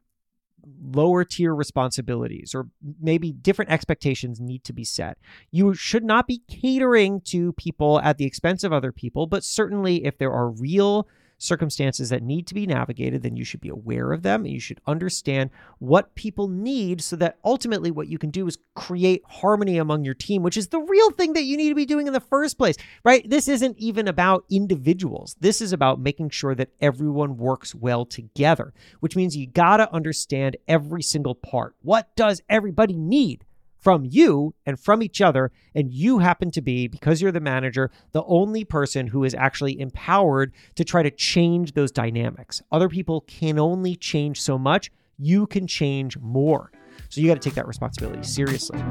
lower 0.82 1.25
tier 1.25 1.54
responsibilities 1.54 2.54
or 2.54 2.68
maybe 3.00 3.32
different 3.32 3.70
expectations 3.70 4.40
need 4.40 4.64
to 4.64 4.73
be 4.73 4.85
set. 4.85 5.18
You 5.50 5.75
should 5.75 6.04
not 6.04 6.26
be 6.26 6.42
catering 6.49 7.20
to 7.23 7.52
people 7.52 8.00
at 8.00 8.18
the 8.18 8.25
expense 8.25 8.64
of 8.64 8.73
other 8.73 8.92
people, 8.92 9.26
but 9.26 9.44
certainly 9.44 10.04
if 10.04 10.18
there 10.18 10.32
are 10.32 10.49
real 10.49 11.08
circumstances 11.38 12.09
that 12.11 12.23
need 12.23 12.47
to 12.47 12.55
be 12.55 12.66
navigated, 12.66 13.23
then 13.23 13.37
you 13.37 13.45
should 13.45 13.61
be 13.61 13.69
aware 13.69 14.12
of 14.12 14.23
them 14.23 14.45
and 14.45 14.52
you 14.52 14.61
should 14.61 14.81
understand 14.87 15.50
what 15.78 16.14
people 16.14 16.49
need 16.49 17.00
so 17.00 17.16
that 17.16 17.38
ultimately 17.45 17.90
what 17.90 18.09
you 18.09 18.19
can 18.19 18.31
do 18.31 18.47
is 18.47 18.59
create 18.75 19.23
harmony 19.26 19.78
among 19.78 20.05
your 20.05 20.14
team, 20.14 20.43
which 20.43 20.57
is 20.57 20.69
the 20.69 20.81
real 20.81 21.11
thing 21.11 21.33
that 21.35 21.45
you 21.45 21.57
need 21.57 21.69
to 21.69 21.75
be 21.75 21.87
doing 21.87 22.07
in 22.07 22.12
the 22.12 22.21
first 22.21 22.59
place, 22.59 22.76
right? 23.05 23.28
This 23.28 23.49
isn't 23.49 23.78
even 23.78 24.09
about 24.09 24.45
individuals. 24.50 25.37
This 25.40 25.61
is 25.61 25.73
about 25.73 26.00
making 26.00 26.31
sure 26.31 26.55
that 26.55 26.71
everyone 26.81 27.37
works 27.37 27.75
well 27.75 28.05
together, 28.05 28.73
which 29.00 29.16
means 29.16 29.37
you 29.37 29.47
got 29.47 29.78
to 29.78 29.93
understand 29.93 30.57
every 30.69 31.02
single 31.02 31.35
part. 31.35 31.75
What 31.83 32.14
does 32.16 32.40
everybody 32.49 32.97
need? 32.97 33.45
From 33.87 34.05
you 34.05 34.52
and 34.66 34.81
from 34.81 35.00
each 35.00 35.21
other. 35.21 35.52
And 35.73 35.95
you 35.95 36.19
happen 36.19 36.50
to 36.50 36.61
be, 36.61 36.88
because 36.88 37.23
you're 37.23 37.31
the 37.31 37.38
manager, 37.38 37.93
the 38.11 38.25
only 38.25 38.64
person 38.64 39.07
who 39.07 39.23
is 39.23 39.33
actually 39.33 39.78
empowered 39.78 40.52
to 40.75 40.83
try 40.83 41.05
to 41.05 41.11
change 41.12 41.75
those 41.75 41.93
dynamics. 41.93 42.61
Other 42.73 42.88
people 42.88 43.21
can 43.28 43.61
only 43.61 43.95
change 43.95 44.43
so 44.43 44.59
much. 44.59 44.90
You 45.19 45.47
can 45.47 45.69
change 45.69 46.19
more. 46.19 46.73
So 47.11 47.21
you 47.21 47.28
got 47.28 47.40
to 47.40 47.49
take 47.49 47.55
that 47.55 47.69
responsibility 47.69 48.25
seriously. 48.25 48.83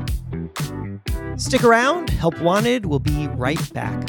Stick 1.35 1.65
around. 1.65 2.09
Help 2.11 2.39
Wanted 2.39 2.85
will 2.85 2.99
be 2.99 3.27
right 3.27 3.73
back. 3.73 4.01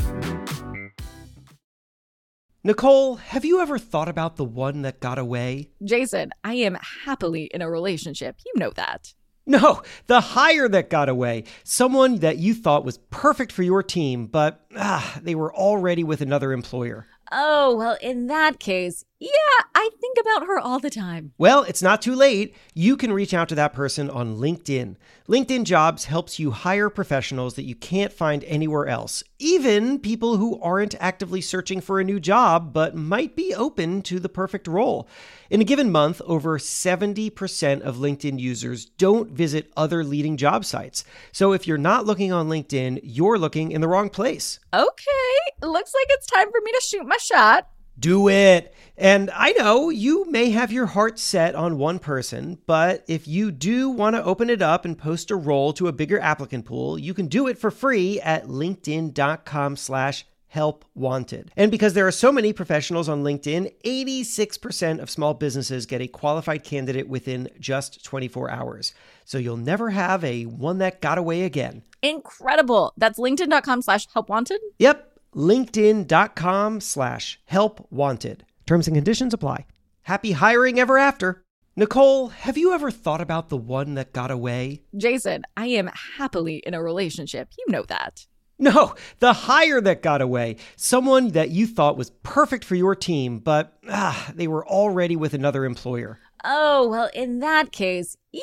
Nicole, 2.63 3.17
have 3.17 3.45
you 3.45 3.61
ever 3.61 3.77
thought 3.77 4.09
about 4.09 4.37
the 4.37 4.45
one 4.45 4.83
that 4.83 5.01
got 5.01 5.19
away? 5.19 5.69
Jason, 5.83 6.31
I 6.45 6.55
am 6.55 6.79
happily 7.05 7.51
in 7.53 7.61
a 7.61 7.69
relationship. 7.69 8.37
You 8.47 8.53
know 8.55 8.71
that. 8.77 9.15
No, 9.47 9.83
the 10.09 10.21
hire 10.21 10.69
that 10.69 10.91
got 10.91 11.09
away. 11.09 11.45
Someone 11.63 12.17
that 12.19 12.39
you 12.39 12.53
thought 12.53 12.85
was 12.85 12.99
perfect 13.11 13.53
for 13.53 13.63
your 13.63 13.83
team, 13.83 14.27
but 14.27 14.67
ah, 14.77 15.21
they 15.23 15.37
were 15.37 15.55
already 15.55 16.03
with 16.03 16.21
another 16.21 16.53
employer. 16.53 17.07
Oh, 17.33 17.77
well, 17.77 17.97
in 18.01 18.29
that 18.29 18.61
case, 18.61 19.05
yeah, 19.19 19.29
I 19.75 19.91
think 20.01 20.17
about 20.21 20.47
her 20.47 20.59
all 20.59 20.79
the 20.79 20.91
time. 20.91 21.33
Well, 21.39 21.65
it's 21.65 21.83
not 21.83 22.01
too 22.01 22.15
late. 22.15 22.55
You 22.75 22.97
can 22.97 23.13
reach 23.13 23.35
out 23.35 23.49
to 23.49 23.55
that 23.57 23.73
person 23.73 24.09
on 24.11 24.37
LinkedIn. 24.37 24.97
LinkedIn 25.29 25.65
Jobs 25.65 26.05
helps 26.05 26.39
you 26.39 26.53
hire 26.53 26.89
professionals 26.89 27.55
that 27.55 27.65
you 27.65 27.75
can't 27.75 28.13
find 28.13 28.45
anywhere 28.45 28.87
else, 28.87 29.25
even 29.41 29.99
people 29.99 30.37
who 30.37 30.61
aren't 30.61 30.95
actively 31.01 31.41
searching 31.41 31.81
for 31.81 31.99
a 31.99 32.05
new 32.05 32.21
job 32.21 32.73
but 32.73 32.95
might 32.95 33.35
be 33.35 33.55
open 33.55 34.03
to 34.03 34.21
the 34.21 34.29
perfect 34.29 34.69
role. 34.69 35.09
In 35.49 35.61
a 35.61 35.65
given 35.65 35.93
month, 35.93 36.21
over 36.25 36.59
70% 36.59 37.81
of 37.83 37.97
LinkedIn 37.97 38.41
users 38.41 38.87
don't 38.87 39.31
visit 39.31 39.73
other 39.77 40.03
leading 40.03 40.37
job 40.37 40.65
sites. 40.65 41.05
So 41.31 41.53
if 41.53 41.67
you're 41.67 41.79
not 41.79 42.05
looking 42.05 42.33
on 42.33 42.49
LinkedIn, 42.49 43.01
you're 43.05 43.39
looking 43.39 43.71
in 43.71 43.81
the 43.81 43.89
wrong 43.89 44.11
place. 44.11 44.59
Okay, 44.75 45.37
looks 45.63 45.95
like 45.95 46.07
it's 46.11 46.27
time 46.27 46.51
for 46.51 46.61
me 46.65 46.73
to 46.73 46.83
shoot 46.85 47.07
my 47.07 47.17
shot. 47.19 47.69
Do 47.99 48.29
it. 48.29 48.75
And 48.99 49.31
I 49.35 49.53
know 49.53 49.89
you 49.89 50.31
may 50.31 50.51
have 50.51 50.73
your 50.73 50.87
heart 50.87 51.19
set 51.19 51.55
on 51.55 51.79
one 51.79 51.99
person, 51.99 52.59
but 52.67 53.05
if 53.07 53.29
you 53.29 53.51
do 53.51 53.89
want 53.89 54.17
to 54.17 54.25
open 54.25 54.51
it 54.51 54.61
up 54.61 54.85
and 54.85 54.99
post 54.99 55.31
a 55.31 55.37
role 55.37 55.73
to 55.75 55.89
a 55.89 55.93
bigger 55.93 56.19
applicant 56.21 56.67
pool, 56.67 56.99
you 56.99 57.15
can 57.15 57.27
do 57.27 57.47
it 57.47 57.57
for 57.57 57.71
free 57.71 58.21
at 58.21 58.47
linkedin.com 58.47 59.77
slash 59.77 60.27
help 60.57 60.85
wanted. 60.95 61.53
And 61.57 61.71
because 61.71 61.95
there 61.95 62.07
are 62.07 62.13
so 62.13 62.33
many 62.33 62.53
professionals 62.53 63.09
on 63.09 63.23
LinkedIn, 63.23 63.73
86% 63.85 65.01
of 65.01 65.11
small 65.11 65.35
businesses 65.35 65.87
get 65.87 66.01
a 66.01 66.09
qualified 66.09 66.65
candidate 66.65 67.09
within 67.09 67.49
just 67.61 68.05
24 68.05 68.51
hours. 68.51 68.93
So 69.25 69.39
you'll 69.39 69.57
never 69.57 69.91
have 69.91 70.25
a 70.25 70.45
one 70.45 70.79
that 70.79 71.01
got 71.01 71.19
away 71.19 71.43
again. 71.43 71.83
Incredible. 72.03 72.93
That's 72.97 73.19
linkedin.com 73.19 73.83
slash 73.83 74.07
help 74.13 74.29
wanted? 74.29 74.61
Yep 74.79 75.13
linkedin.com 75.37 76.81
slash 76.81 77.39
help 77.45 77.87
wanted. 77.91 78.45
Terms 78.67 78.89
and 78.89 78.97
conditions 78.97 79.35
apply. 79.35 79.67
Happy 80.03 80.33
hiring 80.33 80.81
ever 80.81 80.99
after. 80.99 81.45
Nicole, 81.77 82.29
have 82.29 82.57
you 82.57 82.73
ever 82.73 82.91
thought 82.91 83.21
about 83.21 83.51
the 83.51 83.57
one 83.57 83.95
that 83.95 84.15
got 84.15 84.31
away? 84.31 84.83
Jason, 84.97 85.43
I 85.57 85.67
am 85.67 85.91
happily 86.17 86.57
in 86.57 86.73
a 86.73 86.83
relationship. 86.83 87.51
You 87.59 87.67
know 87.69 87.85
that. 87.89 88.27
No, 88.59 88.95
the 89.19 89.33
hire 89.33 89.81
that 89.83 90.03
got 90.03 90.23
away. 90.23 90.57
Someone 90.77 91.31
that 91.31 91.51
you 91.51 91.67
thought 91.67 91.99
was 91.99 92.11
perfect 92.23 92.65
for 92.65 92.75
your 92.75 92.95
team, 92.95 93.39
but 93.39 93.77
ah, 93.91 94.33
they 94.35 94.49
were 94.49 94.67
already 94.67 95.15
with 95.15 95.35
another 95.35 95.65
employer. 95.65 96.19
Oh, 96.43 96.89
well, 96.89 97.11
in 97.13 97.41
that 97.41 97.73
case, 97.73 98.17
yeah, 98.33 98.43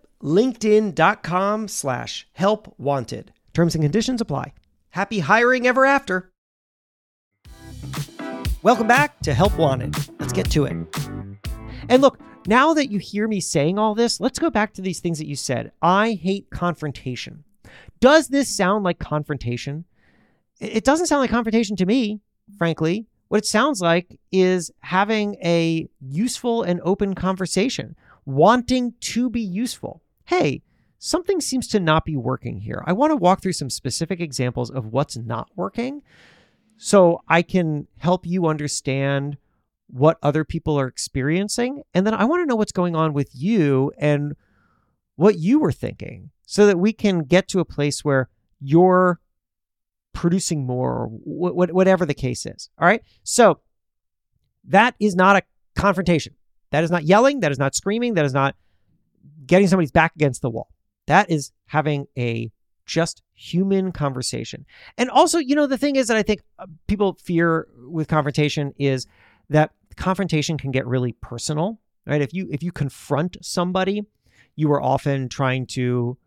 linkedin.com 0.21 1.67
slash 1.67 2.27
help 2.33 2.73
wanted. 2.77 3.33
Terms 3.53 3.75
and 3.75 3.83
conditions 3.83 4.21
apply. 4.21 4.53
Happy 4.89 5.19
hiring 5.19 5.67
ever 5.67 5.85
after. 5.85 6.31
Welcome 8.63 8.87
back 8.87 9.19
to 9.21 9.33
Help 9.33 9.57
Wanted. 9.57 9.95
Let's 10.19 10.33
get 10.33 10.51
to 10.51 10.65
it. 10.65 10.73
And 11.89 12.01
look, 12.01 12.19
now 12.45 12.73
that 12.73 12.91
you 12.91 12.99
hear 12.99 13.27
me 13.27 13.39
saying 13.39 13.79
all 13.79 13.95
this, 13.95 14.19
let's 14.19 14.39
go 14.39 14.49
back 14.49 14.73
to 14.73 14.81
these 14.81 14.99
things 14.99 15.17
that 15.17 15.27
you 15.27 15.35
said. 15.35 15.71
I 15.81 16.11
hate 16.11 16.49
confrontation. 16.51 17.43
Does 17.99 18.27
this 18.27 18.55
sound 18.55 18.83
like 18.83 18.99
confrontation? 18.99 19.85
It 20.59 20.83
doesn't 20.83 21.07
sound 21.07 21.21
like 21.21 21.31
confrontation 21.31 21.75
to 21.77 21.85
me, 21.85 22.19
frankly. 22.57 23.07
What 23.29 23.39
it 23.39 23.45
sounds 23.45 23.81
like 23.81 24.19
is 24.31 24.71
having 24.81 25.35
a 25.43 25.87
useful 25.99 26.63
and 26.63 26.81
open 26.83 27.15
conversation, 27.15 27.95
wanting 28.25 28.93
to 29.01 29.29
be 29.29 29.41
useful 29.41 30.01
hey, 30.31 30.63
something 30.97 31.41
seems 31.41 31.67
to 31.67 31.79
not 31.79 32.05
be 32.05 32.15
working 32.15 32.61
here. 32.61 32.81
I 32.87 32.93
want 32.93 33.11
to 33.11 33.17
walk 33.17 33.41
through 33.41 33.51
some 33.51 33.69
specific 33.69 34.21
examples 34.21 34.71
of 34.71 34.85
what's 34.85 35.17
not 35.17 35.49
working 35.57 36.03
so 36.77 37.21
I 37.27 37.41
can 37.41 37.87
help 37.97 38.25
you 38.25 38.47
understand 38.47 39.37
what 39.87 40.17
other 40.23 40.45
people 40.45 40.79
are 40.79 40.87
experiencing. 40.87 41.83
And 41.93 42.07
then 42.07 42.13
I 42.13 42.23
want 42.23 42.41
to 42.41 42.45
know 42.45 42.55
what's 42.55 42.71
going 42.71 42.95
on 42.95 43.11
with 43.11 43.31
you 43.33 43.91
and 43.97 44.37
what 45.17 45.37
you 45.37 45.59
were 45.59 45.73
thinking 45.73 46.29
so 46.45 46.65
that 46.65 46.79
we 46.79 46.93
can 46.93 47.23
get 47.23 47.49
to 47.49 47.59
a 47.59 47.65
place 47.65 48.05
where 48.05 48.29
you're 48.61 49.19
producing 50.13 50.65
more, 50.65 50.93
or 50.93 51.07
whatever 51.07 52.05
the 52.05 52.13
case 52.13 52.45
is. 52.45 52.69
All 52.79 52.87
right. 52.87 53.03
So 53.23 53.59
that 54.63 54.95
is 54.97 55.13
not 55.13 55.35
a 55.35 55.41
confrontation. 55.75 56.35
That 56.69 56.85
is 56.85 56.91
not 56.91 57.03
yelling. 57.03 57.41
That 57.41 57.51
is 57.51 57.59
not 57.59 57.75
screaming. 57.75 58.13
That 58.13 58.25
is 58.25 58.33
not 58.33 58.55
getting 59.45 59.67
somebody's 59.67 59.91
back 59.91 60.13
against 60.15 60.41
the 60.41 60.49
wall. 60.49 60.69
That 61.07 61.29
is 61.29 61.51
having 61.67 62.07
a 62.17 62.51
just 62.85 63.21
human 63.33 63.91
conversation. 63.91 64.65
And 64.97 65.09
also, 65.09 65.37
you 65.37 65.55
know, 65.55 65.67
the 65.67 65.77
thing 65.77 65.95
is 65.95 66.07
that 66.07 66.17
I 66.17 66.23
think 66.23 66.41
uh, 66.59 66.65
people 66.87 67.17
fear 67.23 67.67
with 67.87 68.07
confrontation 68.07 68.73
is 68.77 69.07
that 69.49 69.71
confrontation 69.95 70.57
can 70.57 70.71
get 70.71 70.85
really 70.85 71.13
personal, 71.21 71.79
right? 72.05 72.21
If 72.21 72.33
you 72.33 72.47
if 72.51 72.63
you 72.63 72.71
confront 72.71 73.37
somebody, 73.41 74.03
you 74.55 74.71
are 74.71 74.81
often 74.81 75.29
trying 75.29 75.67
to 75.67 76.17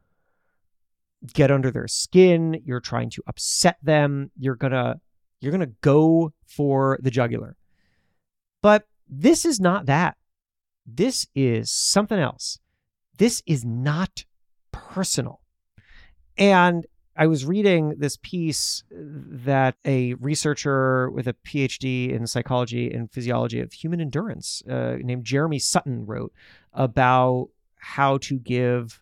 get 1.32 1.50
under 1.50 1.70
their 1.70 1.88
skin, 1.88 2.60
you're 2.64 2.80
trying 2.80 3.10
to 3.10 3.22
upset 3.26 3.78
them, 3.82 4.30
you're 4.38 4.56
going 4.56 4.72
to 4.72 5.00
you're 5.40 5.52
going 5.52 5.60
to 5.60 5.74
go 5.82 6.32
for 6.46 6.98
the 7.02 7.10
jugular. 7.10 7.56
But 8.62 8.86
this 9.08 9.44
is 9.44 9.60
not 9.60 9.86
that. 9.86 10.16
This 10.86 11.26
is 11.34 11.70
something 11.70 12.18
else. 12.18 12.58
This 13.16 13.42
is 13.46 13.64
not 13.64 14.24
personal. 14.72 15.40
And 16.36 16.86
I 17.16 17.28
was 17.28 17.44
reading 17.44 17.94
this 17.98 18.18
piece 18.20 18.82
that 18.90 19.76
a 19.84 20.14
researcher 20.14 21.10
with 21.10 21.28
a 21.28 21.34
PhD 21.46 22.10
in 22.12 22.26
psychology 22.26 22.92
and 22.92 23.10
physiology 23.10 23.60
of 23.60 23.72
human 23.72 24.00
endurance 24.00 24.62
uh, 24.68 24.96
named 25.00 25.24
Jeremy 25.24 25.60
Sutton 25.60 26.06
wrote 26.06 26.32
about 26.72 27.50
how 27.76 28.18
to 28.18 28.38
give 28.38 29.00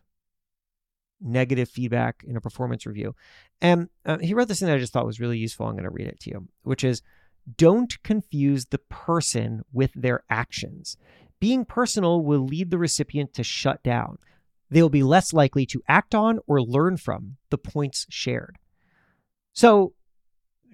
negative 1.23 1.71
feedback 1.71 2.23
in 2.26 2.37
a 2.37 2.40
performance 2.40 2.85
review. 2.85 3.14
And 3.62 3.88
uh, 4.04 4.19
he 4.19 4.35
wrote 4.35 4.49
this 4.49 4.59
thing 4.59 4.69
that 4.69 4.75
I 4.75 4.78
just 4.78 4.92
thought 4.92 5.07
was 5.07 5.21
really 5.21 5.38
useful. 5.38 5.66
I'm 5.66 5.73
going 5.73 5.85
to 5.85 5.90
read 5.90 6.09
it 6.09 6.21
to 6.21 6.31
you, 6.31 6.49
which 6.64 6.85
is 6.85 7.00
don't 7.57 8.00
confuse 8.02 8.66
the 8.66 8.78
person 8.78 9.62
with 9.73 9.92
their 9.95 10.23
actions. 10.28 10.97
Being 11.42 11.64
personal 11.66 12.22
will 12.22 12.46
lead 12.46 12.70
the 12.70 12.78
recipient 12.78 13.34
to 13.34 13.42
shut 13.42 13.82
down 13.82 14.18
they 14.72 14.80
will 14.80 14.88
be 14.88 15.02
less 15.02 15.34
likely 15.34 15.66
to 15.66 15.82
act 15.87 16.14
on 16.14 16.38
or 16.46 16.62
learn 16.62 16.96
from 16.96 17.37
the 17.50 17.58
points 17.58 18.06
shared. 18.08 18.56
So, 19.52 19.92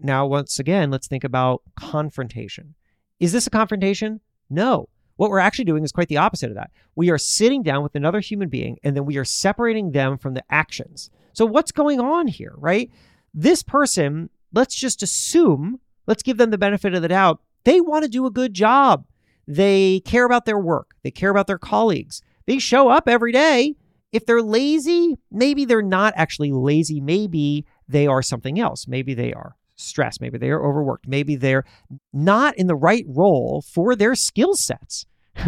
now 0.00 0.24
once 0.24 0.60
again, 0.60 0.92
let's 0.92 1.08
think 1.08 1.24
about 1.24 1.62
confrontation. 1.76 2.76
Is 3.18 3.32
this 3.32 3.48
a 3.48 3.50
confrontation? 3.50 4.20
No. 4.48 4.88
What 5.16 5.30
we're 5.30 5.40
actually 5.40 5.64
doing 5.64 5.82
is 5.82 5.90
quite 5.90 6.06
the 6.06 6.18
opposite 6.18 6.50
of 6.50 6.54
that. 6.54 6.70
We 6.94 7.10
are 7.10 7.18
sitting 7.18 7.64
down 7.64 7.82
with 7.82 7.96
another 7.96 8.20
human 8.20 8.48
being 8.48 8.78
and 8.84 8.94
then 8.96 9.04
we 9.04 9.16
are 9.16 9.24
separating 9.24 9.90
them 9.90 10.16
from 10.16 10.34
the 10.34 10.44
actions. 10.48 11.10
So, 11.32 11.44
what's 11.44 11.72
going 11.72 11.98
on 11.98 12.28
here, 12.28 12.54
right? 12.56 12.88
This 13.34 13.64
person, 13.64 14.30
let's 14.52 14.76
just 14.76 15.02
assume, 15.02 15.80
let's 16.06 16.22
give 16.22 16.36
them 16.36 16.52
the 16.52 16.58
benefit 16.58 16.94
of 16.94 17.02
the 17.02 17.08
doubt, 17.08 17.40
they 17.64 17.80
want 17.80 18.04
to 18.04 18.08
do 18.08 18.26
a 18.26 18.30
good 18.30 18.54
job. 18.54 19.06
They 19.48 20.00
care 20.04 20.24
about 20.24 20.44
their 20.44 20.58
work, 20.58 20.94
they 21.02 21.10
care 21.10 21.30
about 21.30 21.48
their 21.48 21.58
colleagues. 21.58 22.22
They 22.46 22.60
show 22.60 22.88
up 22.88 23.08
every 23.08 23.32
day 23.32 23.74
if 24.12 24.24
they're 24.24 24.42
lazy, 24.42 25.18
maybe 25.30 25.64
they're 25.64 25.82
not 25.82 26.14
actually 26.16 26.52
lazy. 26.52 27.00
Maybe 27.00 27.66
they 27.88 28.06
are 28.06 28.22
something 28.22 28.58
else. 28.58 28.88
Maybe 28.88 29.14
they 29.14 29.32
are 29.32 29.56
stressed. 29.76 30.20
Maybe 30.20 30.38
they 30.38 30.50
are 30.50 30.64
overworked. 30.64 31.06
Maybe 31.06 31.36
they're 31.36 31.64
not 32.12 32.56
in 32.56 32.66
the 32.66 32.76
right 32.76 33.04
role 33.06 33.62
for 33.62 33.94
their 33.94 34.14
skill 34.14 34.54
sets. 34.54 35.06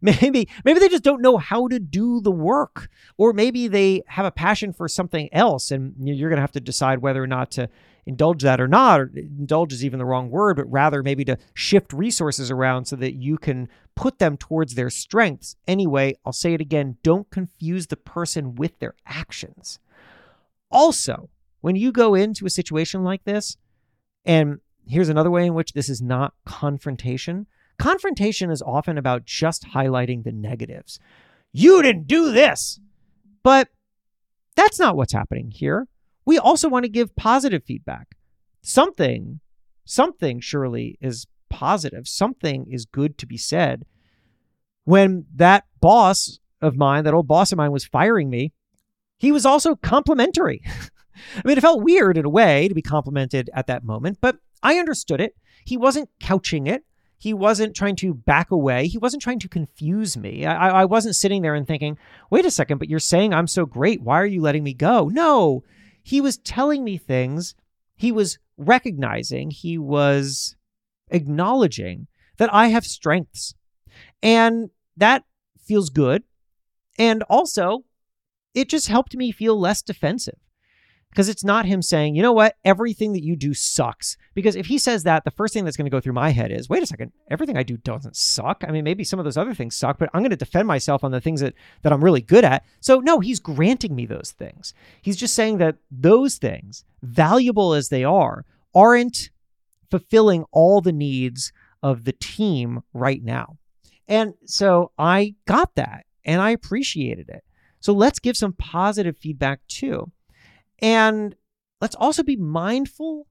maybe 0.00 0.48
maybe 0.64 0.80
they 0.80 0.88
just 0.88 1.02
don't 1.02 1.20
know 1.20 1.36
how 1.36 1.68
to 1.68 1.78
do 1.78 2.18
the 2.22 2.30
work 2.30 2.88
or 3.18 3.34
maybe 3.34 3.68
they 3.68 4.02
have 4.06 4.24
a 4.24 4.30
passion 4.30 4.72
for 4.72 4.88
something 4.88 5.28
else 5.34 5.70
and 5.70 5.92
you're 5.98 6.30
going 6.30 6.38
to 6.38 6.40
have 6.40 6.52
to 6.52 6.60
decide 6.60 7.00
whether 7.00 7.22
or 7.22 7.26
not 7.26 7.50
to 7.50 7.68
indulge 8.08 8.42
that 8.42 8.60
or 8.60 8.66
not 8.66 9.00
or 9.00 9.12
indulge 9.14 9.72
is 9.72 9.84
even 9.84 9.98
the 9.98 10.04
wrong 10.04 10.30
word 10.30 10.56
but 10.56 10.70
rather 10.70 11.02
maybe 11.02 11.24
to 11.24 11.36
shift 11.54 11.92
resources 11.92 12.50
around 12.50 12.86
so 12.86 12.96
that 12.96 13.14
you 13.14 13.38
can 13.38 13.68
put 13.94 14.18
them 14.18 14.36
towards 14.36 14.74
their 14.74 14.90
strengths 14.90 15.56
anyway 15.66 16.14
i'll 16.24 16.32
say 16.32 16.54
it 16.54 16.60
again 16.60 16.96
don't 17.02 17.30
confuse 17.30 17.86
the 17.86 17.96
person 17.96 18.54
with 18.54 18.78
their 18.78 18.94
actions 19.06 19.78
also 20.70 21.28
when 21.60 21.76
you 21.76 21.92
go 21.92 22.14
into 22.14 22.46
a 22.46 22.50
situation 22.50 23.04
like 23.04 23.24
this 23.24 23.56
and 24.24 24.58
here's 24.86 25.08
another 25.08 25.30
way 25.30 25.46
in 25.46 25.54
which 25.54 25.72
this 25.72 25.88
is 25.88 26.02
not 26.02 26.34
confrontation 26.44 27.46
Confrontation 27.78 28.50
is 28.50 28.60
often 28.60 28.98
about 28.98 29.24
just 29.24 29.68
highlighting 29.68 30.24
the 30.24 30.32
negatives. 30.32 30.98
You 31.52 31.80
didn't 31.80 32.08
do 32.08 32.32
this. 32.32 32.80
But 33.44 33.68
that's 34.56 34.80
not 34.80 34.96
what's 34.96 35.12
happening 35.12 35.52
here. 35.52 35.86
We 36.28 36.36
also 36.36 36.68
want 36.68 36.84
to 36.84 36.90
give 36.90 37.16
positive 37.16 37.64
feedback. 37.64 38.14
Something, 38.60 39.40
something 39.86 40.40
surely 40.40 40.98
is 41.00 41.26
positive. 41.48 42.06
Something 42.06 42.66
is 42.70 42.84
good 42.84 43.16
to 43.16 43.26
be 43.26 43.38
said. 43.38 43.86
When 44.84 45.24
that 45.34 45.64
boss 45.80 46.38
of 46.60 46.76
mine, 46.76 47.04
that 47.04 47.14
old 47.14 47.28
boss 47.28 47.50
of 47.50 47.56
mine, 47.56 47.72
was 47.72 47.86
firing 47.86 48.28
me, 48.28 48.52
he 49.16 49.32
was 49.32 49.46
also 49.46 49.74
complimentary. 49.74 50.60
I 50.66 51.46
mean, 51.46 51.56
it 51.56 51.62
felt 51.62 51.82
weird 51.82 52.18
in 52.18 52.26
a 52.26 52.28
way 52.28 52.68
to 52.68 52.74
be 52.74 52.82
complimented 52.82 53.48
at 53.54 53.66
that 53.68 53.82
moment, 53.82 54.18
but 54.20 54.36
I 54.62 54.76
understood 54.76 55.22
it. 55.22 55.34
He 55.64 55.78
wasn't 55.78 56.10
couching 56.20 56.66
it. 56.66 56.84
He 57.16 57.32
wasn't 57.32 57.74
trying 57.74 57.96
to 57.96 58.12
back 58.12 58.50
away. 58.50 58.86
He 58.86 58.98
wasn't 58.98 59.22
trying 59.22 59.38
to 59.38 59.48
confuse 59.48 60.14
me. 60.14 60.44
I, 60.44 60.82
I 60.82 60.84
wasn't 60.84 61.16
sitting 61.16 61.40
there 61.40 61.54
and 61.54 61.66
thinking, 61.66 61.96
wait 62.28 62.44
a 62.44 62.50
second, 62.50 62.76
but 62.76 62.90
you're 62.90 62.98
saying 62.98 63.32
I'm 63.32 63.46
so 63.46 63.64
great. 63.64 64.02
Why 64.02 64.20
are 64.20 64.26
you 64.26 64.42
letting 64.42 64.62
me 64.62 64.74
go? 64.74 65.08
No, 65.08 65.64
he 66.08 66.22
was 66.22 66.38
telling 66.38 66.84
me 66.84 66.96
things. 66.96 67.54
He 67.94 68.10
was 68.10 68.38
recognizing, 68.56 69.50
he 69.50 69.76
was 69.76 70.56
acknowledging 71.10 72.06
that 72.38 72.52
I 72.52 72.68
have 72.68 72.86
strengths. 72.86 73.54
And 74.22 74.70
that 74.96 75.24
feels 75.60 75.90
good. 75.90 76.22
And 76.98 77.22
also, 77.24 77.84
it 78.54 78.70
just 78.70 78.88
helped 78.88 79.16
me 79.16 79.30
feel 79.32 79.60
less 79.60 79.82
defensive 79.82 80.38
because 81.10 81.28
it's 81.28 81.44
not 81.44 81.66
him 81.66 81.82
saying, 81.82 82.14
you 82.14 82.22
know 82.22 82.32
what, 82.32 82.56
everything 82.64 83.12
that 83.12 83.24
you 83.24 83.34
do 83.34 83.54
sucks. 83.54 84.16
Because 84.34 84.56
if 84.56 84.66
he 84.66 84.78
says 84.78 85.02
that, 85.04 85.24
the 85.24 85.30
first 85.30 85.54
thing 85.54 85.64
that's 85.64 85.76
going 85.76 85.86
to 85.86 85.90
go 85.90 86.00
through 86.00 86.12
my 86.12 86.30
head 86.30 86.52
is, 86.52 86.68
wait 86.68 86.82
a 86.82 86.86
second, 86.86 87.12
everything 87.30 87.56
I 87.56 87.62
do 87.62 87.76
doesn't 87.78 88.16
suck. 88.16 88.64
I 88.66 88.70
mean, 88.70 88.84
maybe 88.84 89.04
some 89.04 89.18
of 89.18 89.24
those 89.24 89.36
other 89.36 89.54
things 89.54 89.74
suck, 89.74 89.98
but 89.98 90.10
I'm 90.12 90.20
going 90.20 90.30
to 90.30 90.36
defend 90.36 90.68
myself 90.68 91.02
on 91.02 91.10
the 91.10 91.20
things 91.20 91.40
that, 91.40 91.54
that 91.82 91.92
I'm 91.92 92.04
really 92.04 92.20
good 92.20 92.44
at. 92.44 92.64
So, 92.80 93.00
no, 93.00 93.20
he's 93.20 93.40
granting 93.40 93.94
me 93.94 94.06
those 94.06 94.34
things. 94.38 94.74
He's 95.02 95.16
just 95.16 95.34
saying 95.34 95.58
that 95.58 95.76
those 95.90 96.36
things, 96.36 96.84
valuable 97.02 97.72
as 97.74 97.88
they 97.88 98.04
are, 98.04 98.44
aren't 98.74 99.30
fulfilling 99.90 100.44
all 100.52 100.80
the 100.80 100.92
needs 100.92 101.52
of 101.82 102.04
the 102.04 102.12
team 102.12 102.82
right 102.92 103.22
now. 103.22 103.56
And 104.06 104.34
so 104.44 104.92
I 104.98 105.34
got 105.46 105.74
that 105.76 106.04
and 106.24 106.40
I 106.40 106.50
appreciated 106.50 107.28
it. 107.28 107.44
So 107.80 107.92
let's 107.92 108.18
give 108.18 108.36
some 108.36 108.52
positive 108.52 109.16
feedback 109.16 109.60
too. 109.68 110.10
And 110.80 111.34
let's 111.80 111.96
also 111.96 112.22
be 112.22 112.36
mindful 112.36 113.26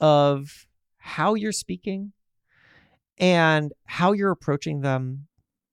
of 0.00 0.66
how 0.98 1.34
you're 1.34 1.52
speaking 1.52 2.12
and 3.18 3.72
how 3.84 4.12
you're 4.12 4.30
approaching 4.30 4.80
them 4.80 5.26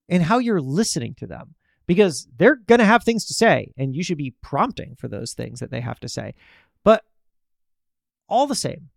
and 0.09 0.23
how 0.23 0.37
you're 0.37 0.61
listening 0.61 1.15
to 1.15 1.27
them 1.27 1.55
because 1.87 2.27
they're 2.37 2.55
going 2.55 2.79
to 2.79 2.85
have 2.85 3.03
things 3.03 3.25
to 3.25 3.33
say 3.33 3.71
and 3.77 3.95
you 3.95 4.03
should 4.03 4.17
be 4.17 4.35
prompting 4.41 4.95
for 4.97 5.07
those 5.07 5.33
things 5.33 5.59
that 5.59 5.71
they 5.71 5.81
have 5.81 5.99
to 6.01 6.09
say. 6.09 6.33
But 6.83 7.03
all 8.27 8.47
the 8.47 8.55
same, 8.55 8.89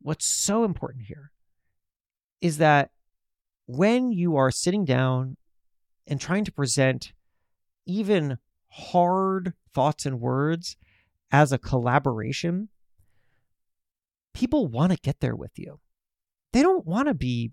what's 0.00 0.26
so 0.26 0.64
important 0.64 1.04
here 1.06 1.30
is 2.40 2.58
that 2.58 2.90
when 3.66 4.12
you 4.12 4.36
are 4.36 4.50
sitting 4.50 4.84
down 4.84 5.36
and 6.06 6.20
trying 6.20 6.44
to 6.44 6.52
present 6.52 7.12
even 7.86 8.38
hard 8.68 9.54
thoughts 9.72 10.04
and 10.04 10.20
words, 10.20 10.76
as 11.34 11.50
a 11.50 11.58
collaboration, 11.58 12.68
people 14.34 14.68
want 14.68 14.92
to 14.92 14.98
get 14.98 15.18
there 15.18 15.34
with 15.34 15.58
you. 15.58 15.80
They 16.52 16.62
don't 16.62 16.86
want 16.86 17.08
to 17.08 17.14
be 17.14 17.50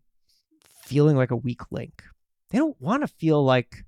feeling 0.83 1.17
like 1.17 1.31
a 1.31 1.35
weak 1.35 1.61
link. 1.71 2.03
They 2.51 2.59
don't 2.59 2.79
want 2.79 3.01
to 3.01 3.07
feel 3.07 3.43
like 3.43 3.85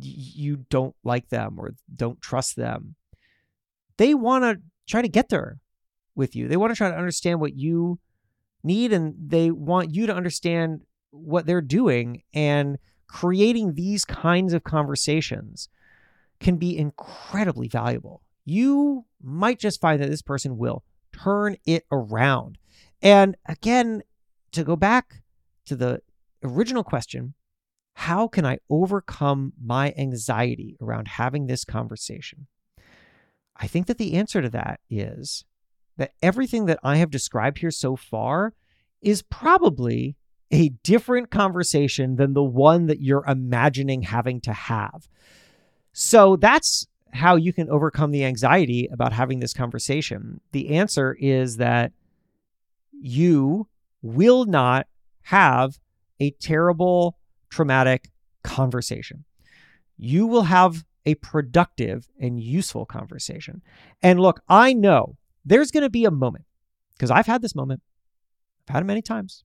you 0.00 0.64
don't 0.70 0.96
like 1.04 1.28
them 1.28 1.56
or 1.58 1.74
don't 1.94 2.22
trust 2.22 2.56
them. 2.56 2.94
They 3.98 4.14
want 4.14 4.44
to 4.44 4.62
try 4.88 5.02
to 5.02 5.08
get 5.08 5.28
there 5.28 5.58
with 6.14 6.34
you. 6.34 6.48
They 6.48 6.56
want 6.56 6.72
to 6.72 6.76
try 6.76 6.90
to 6.90 6.96
understand 6.96 7.38
what 7.38 7.54
you 7.54 7.98
need 8.64 8.94
and 8.94 9.14
they 9.18 9.50
want 9.50 9.94
you 9.94 10.06
to 10.06 10.14
understand 10.14 10.80
what 11.10 11.44
they're 11.44 11.60
doing 11.60 12.22
and 12.32 12.78
creating 13.06 13.74
these 13.74 14.06
kinds 14.06 14.54
of 14.54 14.64
conversations 14.64 15.68
can 16.42 16.56
be 16.56 16.76
incredibly 16.76 17.68
valuable. 17.68 18.22
You 18.44 19.04
might 19.22 19.58
just 19.58 19.80
find 19.80 20.02
that 20.02 20.10
this 20.10 20.22
person 20.22 20.58
will 20.58 20.84
turn 21.12 21.56
it 21.66 21.84
around. 21.90 22.58
And 23.00 23.36
again, 23.46 24.02
to 24.52 24.64
go 24.64 24.76
back 24.76 25.22
to 25.66 25.76
the 25.76 26.00
original 26.42 26.84
question, 26.84 27.34
how 27.94 28.26
can 28.26 28.44
I 28.44 28.58
overcome 28.70 29.52
my 29.62 29.94
anxiety 29.96 30.76
around 30.80 31.08
having 31.08 31.46
this 31.46 31.64
conversation? 31.64 32.46
I 33.56 33.66
think 33.66 33.86
that 33.86 33.98
the 33.98 34.14
answer 34.14 34.42
to 34.42 34.50
that 34.50 34.80
is 34.90 35.44
that 35.96 36.14
everything 36.22 36.66
that 36.66 36.80
I 36.82 36.96
have 36.96 37.10
described 37.10 37.58
here 37.58 37.70
so 37.70 37.96
far 37.96 38.54
is 39.00 39.22
probably 39.22 40.16
a 40.50 40.70
different 40.82 41.30
conversation 41.30 42.16
than 42.16 42.34
the 42.34 42.42
one 42.42 42.86
that 42.86 43.00
you're 43.00 43.24
imagining 43.26 44.02
having 44.02 44.40
to 44.42 44.52
have. 44.52 45.08
So 45.92 46.36
that's 46.36 46.86
how 47.12 47.36
you 47.36 47.52
can 47.52 47.68
overcome 47.68 48.10
the 48.10 48.24
anxiety 48.24 48.88
about 48.90 49.12
having 49.12 49.40
this 49.40 49.52
conversation. 49.52 50.40
The 50.52 50.70
answer 50.70 51.16
is 51.20 51.58
that 51.58 51.92
you 52.92 53.68
will 54.00 54.46
not 54.46 54.86
have 55.22 55.78
a 56.20 56.30
terrible, 56.32 57.18
traumatic 57.50 58.10
conversation. 58.42 59.24
You 59.98 60.26
will 60.26 60.42
have 60.42 60.84
a 61.04 61.14
productive 61.16 62.08
and 62.20 62.40
useful 62.40 62.86
conversation. 62.86 63.62
And 64.02 64.20
look, 64.20 64.40
I 64.48 64.72
know 64.72 65.16
there's 65.44 65.70
going 65.70 65.82
to 65.82 65.90
be 65.90 66.04
a 66.04 66.10
moment 66.10 66.44
because 66.94 67.10
I've 67.10 67.26
had 67.26 67.42
this 67.42 67.54
moment. 67.54 67.82
I've 68.68 68.74
had 68.74 68.82
it 68.82 68.86
many 68.86 69.02
times. 69.02 69.44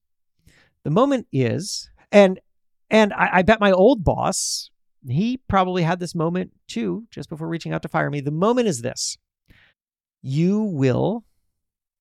The 0.84 0.90
moment 0.90 1.26
is, 1.32 1.90
and 2.12 2.40
and 2.90 3.12
I, 3.12 3.28
I 3.34 3.42
bet 3.42 3.60
my 3.60 3.72
old 3.72 4.04
boss, 4.04 4.70
he 5.06 5.36
probably 5.48 5.82
had 5.82 6.00
this 6.00 6.14
moment 6.14 6.52
too, 6.66 7.06
just 7.10 7.28
before 7.28 7.48
reaching 7.48 7.72
out 7.72 7.82
to 7.82 7.88
fire 7.88 8.10
me. 8.10 8.20
The 8.20 8.30
moment 8.30 8.68
is 8.68 8.82
this: 8.82 9.16
you 10.22 10.60
will 10.62 11.24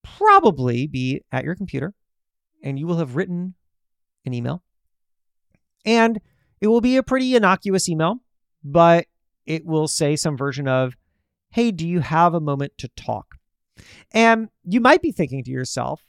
probably 0.04 0.88
be 0.88 1.22
at 1.32 1.44
your 1.44 1.56
computer, 1.56 1.94
and 2.64 2.80
you 2.80 2.88
will 2.88 2.98
have 2.98 3.16
written 3.16 3.56
an 4.26 4.34
email, 4.34 4.64
and 5.86 6.20
it 6.60 6.68
will 6.68 6.82
be 6.82 6.98
a 6.98 7.04
pretty 7.04 7.36
innocuous 7.36 7.88
email, 7.88 8.18
but 8.64 9.06
it 9.46 9.66
will 9.66 9.88
say 9.88 10.16
some 10.16 10.36
version 10.36 10.68
of, 10.68 10.96
"Hey, 11.52 11.72
do 11.72 11.88
you 11.88 12.00
have 12.00 12.34
a 12.34 12.40
moment 12.40 12.74
to 12.80 12.88
talk?" 12.90 13.36
And 14.12 14.50
you 14.64 14.82
might 14.82 15.02
be 15.02 15.12
thinking 15.12 15.44
to 15.44 15.52
yourself, 15.52 16.02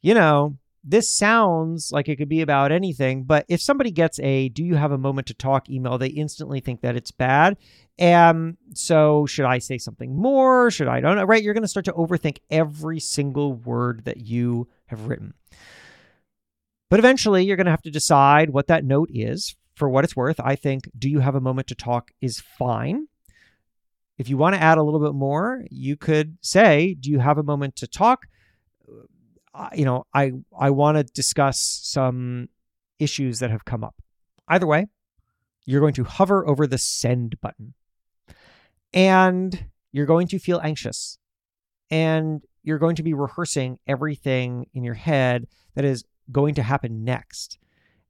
you 0.00 0.14
know, 0.14 0.58
this 0.84 1.10
sounds 1.10 1.90
like 1.92 2.08
it 2.08 2.16
could 2.16 2.28
be 2.28 2.42
about 2.42 2.70
anything, 2.70 3.24
but 3.24 3.46
if 3.48 3.62
somebody 3.62 3.90
gets 3.90 4.20
a 4.20 4.50
do 4.50 4.62
you 4.62 4.74
have 4.74 4.92
a 4.92 4.98
moment 4.98 5.26
to 5.28 5.34
talk 5.34 5.70
email, 5.70 5.96
they 5.96 6.08
instantly 6.08 6.60
think 6.60 6.82
that 6.82 6.94
it's 6.94 7.10
bad. 7.10 7.56
And 7.98 8.58
so, 8.74 9.24
should 9.24 9.46
I 9.46 9.58
say 9.58 9.78
something 9.78 10.14
more? 10.14 10.70
Should 10.70 10.88
I 10.88 11.00
don't 11.00 11.16
know? 11.16 11.24
Right? 11.24 11.42
You're 11.42 11.54
going 11.54 11.62
to 11.62 11.68
start 11.68 11.86
to 11.86 11.92
overthink 11.92 12.38
every 12.50 13.00
single 13.00 13.54
word 13.54 14.04
that 14.04 14.18
you 14.18 14.68
have 14.86 15.06
written. 15.06 15.32
But 16.90 16.98
eventually, 16.98 17.44
you're 17.44 17.56
going 17.56 17.66
to 17.66 17.70
have 17.70 17.82
to 17.82 17.90
decide 17.90 18.50
what 18.50 18.66
that 18.66 18.84
note 18.84 19.08
is. 19.12 19.56
For 19.74 19.88
what 19.88 20.04
it's 20.04 20.14
worth, 20.14 20.38
I 20.38 20.54
think 20.54 20.88
do 20.96 21.10
you 21.10 21.18
have 21.18 21.34
a 21.34 21.40
moment 21.40 21.66
to 21.68 21.74
talk 21.74 22.12
is 22.20 22.40
fine. 22.40 23.08
If 24.18 24.28
you 24.28 24.36
want 24.36 24.54
to 24.54 24.62
add 24.62 24.78
a 24.78 24.82
little 24.84 25.00
bit 25.00 25.14
more, 25.14 25.64
you 25.68 25.96
could 25.96 26.38
say, 26.42 26.94
"Do 26.94 27.10
you 27.10 27.18
have 27.18 27.38
a 27.38 27.42
moment 27.42 27.74
to 27.76 27.88
talk?" 27.88 28.26
You 29.74 29.84
know, 29.84 30.04
I 30.12 30.32
I 30.58 30.70
want 30.70 30.98
to 30.98 31.04
discuss 31.04 31.80
some 31.82 32.48
issues 32.98 33.38
that 33.38 33.50
have 33.50 33.64
come 33.64 33.84
up. 33.84 33.94
Either 34.48 34.66
way, 34.66 34.86
you're 35.64 35.80
going 35.80 35.94
to 35.94 36.04
hover 36.04 36.46
over 36.46 36.66
the 36.66 36.78
send 36.78 37.40
button. 37.40 37.74
And 38.92 39.66
you're 39.92 40.06
going 40.06 40.28
to 40.28 40.38
feel 40.38 40.60
anxious. 40.62 41.18
And 41.90 42.42
you're 42.62 42.78
going 42.78 42.96
to 42.96 43.02
be 43.02 43.14
rehearsing 43.14 43.78
everything 43.86 44.66
in 44.74 44.84
your 44.84 44.94
head 44.94 45.46
that 45.74 45.84
is 45.84 46.04
going 46.32 46.54
to 46.54 46.62
happen 46.62 47.04
next. 47.04 47.58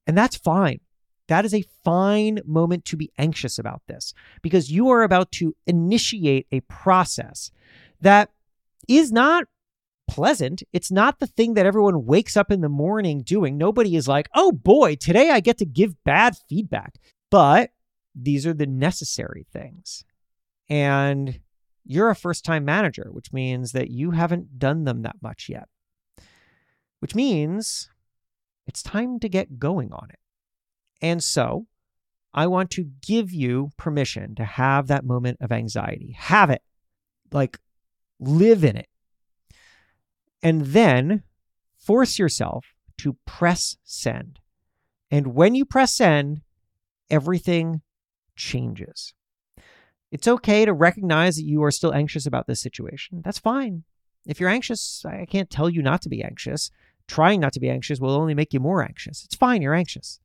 And 0.07 0.17
that's 0.17 0.35
fine. 0.35 0.79
That 1.27 1.45
is 1.45 1.53
a 1.53 1.65
fine 1.83 2.39
moment 2.45 2.85
to 2.85 2.97
be 2.97 3.11
anxious 3.17 3.57
about 3.57 3.81
this 3.87 4.13
because 4.41 4.71
you 4.71 4.89
are 4.89 5.01
about 5.01 5.31
to 5.33 5.55
initiate 5.65 6.47
a 6.51 6.61
process 6.61 7.49
that 8.01 8.29
is 8.87 9.11
not 9.11 9.45
pleasant. 10.07 10.63
It's 10.73 10.91
not 10.91 11.19
the 11.19 11.27
thing 11.27 11.53
that 11.55 11.65
everyone 11.65 12.05
wakes 12.05 12.37
up 12.37 12.51
in 12.51 12.61
the 12.61 12.69
morning 12.69 13.21
doing. 13.21 13.57
Nobody 13.57 13.95
is 13.95 14.07
like, 14.07 14.29
oh 14.33 14.51
boy, 14.51 14.95
today 14.95 15.29
I 15.31 15.39
get 15.39 15.57
to 15.59 15.65
give 15.65 16.03
bad 16.03 16.35
feedback. 16.49 16.99
But 17.31 17.71
these 18.13 18.45
are 18.45 18.53
the 18.53 18.67
necessary 18.67 19.45
things. 19.51 20.05
And 20.69 21.39
you're 21.85 22.09
a 22.09 22.15
first 22.15 22.45
time 22.45 22.65
manager, 22.65 23.09
which 23.11 23.33
means 23.33 23.71
that 23.73 23.89
you 23.89 24.11
haven't 24.11 24.57
done 24.57 24.85
them 24.85 25.03
that 25.03 25.17
much 25.21 25.49
yet, 25.49 25.67
which 26.99 27.13
means 27.13 27.89
it's 28.67 28.81
time 28.81 29.19
to 29.19 29.29
get 29.29 29.59
going 29.59 29.91
on 29.93 30.09
it. 30.09 30.19
And 31.01 31.23
so 31.23 31.67
I 32.33 32.47
want 32.47 32.71
to 32.71 32.89
give 33.05 33.31
you 33.31 33.69
permission 33.77 34.35
to 34.35 34.43
have 34.43 34.87
that 34.87 35.05
moment 35.05 35.37
of 35.41 35.51
anxiety. 35.51 36.15
Have 36.17 36.49
it. 36.49 36.61
Like, 37.31 37.59
live 38.19 38.63
in 38.63 38.75
it. 38.75 38.87
And 40.45 40.67
then 40.67 41.23
force 41.75 42.19
yourself 42.19 42.67
to 42.99 43.17
press 43.25 43.77
send. 43.83 44.37
And 45.09 45.33
when 45.33 45.55
you 45.55 45.65
press 45.65 45.95
send, 45.95 46.41
everything 47.09 47.81
changes. 48.35 49.15
It's 50.11 50.27
okay 50.27 50.63
to 50.63 50.71
recognize 50.71 51.37
that 51.37 51.45
you 51.45 51.63
are 51.63 51.71
still 51.71 51.95
anxious 51.95 52.27
about 52.27 52.45
this 52.45 52.61
situation. 52.61 53.23
That's 53.25 53.39
fine. 53.39 53.85
If 54.27 54.39
you're 54.39 54.49
anxious, 54.49 55.03
I 55.03 55.25
can't 55.25 55.49
tell 55.49 55.67
you 55.67 55.81
not 55.81 56.03
to 56.03 56.09
be 56.09 56.23
anxious. 56.23 56.69
Trying 57.07 57.39
not 57.39 57.53
to 57.53 57.59
be 57.59 57.71
anxious 57.71 57.99
will 57.99 58.11
only 58.11 58.35
make 58.35 58.53
you 58.53 58.59
more 58.59 58.83
anxious. 58.83 59.25
It's 59.25 59.35
fine, 59.35 59.63
you're 59.63 59.73
anxious. 59.73 60.19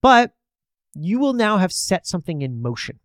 But 0.00 0.32
you 0.92 1.20
will 1.20 1.34
now 1.34 1.58
have 1.58 1.72
set 1.72 2.04
something 2.08 2.42
in 2.42 2.60
motion. 2.60 2.98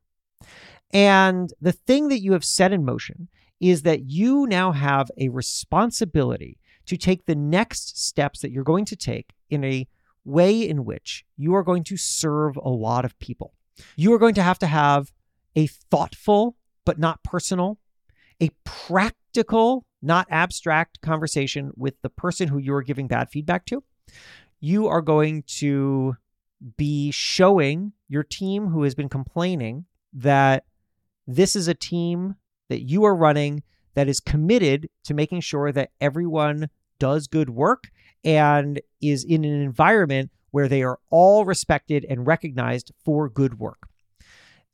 And 0.92 1.54
the 1.62 1.72
thing 1.72 2.08
that 2.08 2.22
you 2.22 2.34
have 2.34 2.44
set 2.44 2.74
in 2.74 2.84
motion 2.84 3.28
is 3.60 3.82
that 3.84 4.10
you 4.10 4.46
now 4.48 4.72
have 4.72 5.10
a 5.18 5.30
responsibility 5.30 6.60
to 6.86 6.98
take 6.98 7.26
the 7.26 7.36
next 7.36 8.00
steps 8.04 8.42
that 8.42 8.52
you're 8.52 8.64
going 8.64 8.86
to 8.86 8.96
take 8.96 9.34
in 9.50 9.64
a 9.64 9.88
way 10.24 10.68
in 10.68 10.86
which 10.86 11.26
you 11.38 11.56
are 11.56 11.64
going 11.64 11.84
to 11.84 11.98
serve 11.98 12.58
a 12.58 12.70
lot 12.70 13.06
of 13.06 13.18
people. 13.20 13.54
You 13.96 14.14
are 14.14 14.20
going 14.20 14.36
to 14.36 14.44
have 14.44 14.60
to 14.60 14.68
have 14.68 15.12
a 15.56 15.68
thoughtful, 15.68 16.56
but 16.86 17.00
not 17.00 17.24
personal, 17.24 17.80
a 18.42 18.50
practical, 18.64 19.86
not 20.02 20.28
abstract 20.30 21.02
conversation 21.02 21.72
with 21.76 21.96
the 22.02 22.10
person 22.10 22.48
who 22.48 22.58
you 22.58 22.74
are 22.74 22.84
giving 22.84 23.08
bad 23.08 23.30
feedback 23.30 23.66
to. 23.68 23.84
You 24.60 24.88
are 24.88 25.02
going 25.02 25.44
to 25.60 26.18
be 26.78 27.12
showing 27.12 27.94
your 28.08 28.24
team 28.24 28.68
who 28.68 28.84
has 28.84 28.96
been 28.96 29.10
complaining 29.10 29.86
that 30.14 30.66
this 31.28 31.56
is 31.56 31.68
a 31.68 31.74
team 31.74 32.36
that 32.70 32.82
you 32.82 33.04
are 33.06 33.16
running 33.16 33.64
that 33.94 34.08
is 34.08 34.20
committed 34.20 34.90
to 35.04 35.14
making 35.14 35.42
sure 35.42 35.72
that 35.72 35.92
everyone 36.00 36.70
does 37.00 37.28
good 37.28 37.50
work 37.50 37.86
and 38.24 38.82
is 39.02 39.24
in 39.24 39.44
an 39.44 39.62
environment 39.62 40.32
where 40.52 40.68
they 40.68 40.84
are 40.84 41.00
all 41.10 41.46
respected 41.46 42.06
and 42.10 42.28
recognized 42.28 42.92
for 43.04 43.30
good 43.30 43.60
work. 43.60 43.88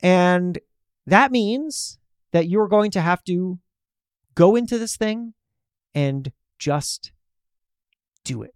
And 0.02 0.60
that 1.06 1.32
means 1.32 1.98
that 2.32 2.48
you're 2.48 2.68
going 2.68 2.92
to 2.92 3.02
have 3.02 3.24
to 3.26 3.60
go 4.36 4.56
into 4.56 4.78
this 4.78 4.98
thing 4.98 5.34
and 5.94 6.32
just 6.60 7.12
do 8.24 8.42
it. 8.42 8.54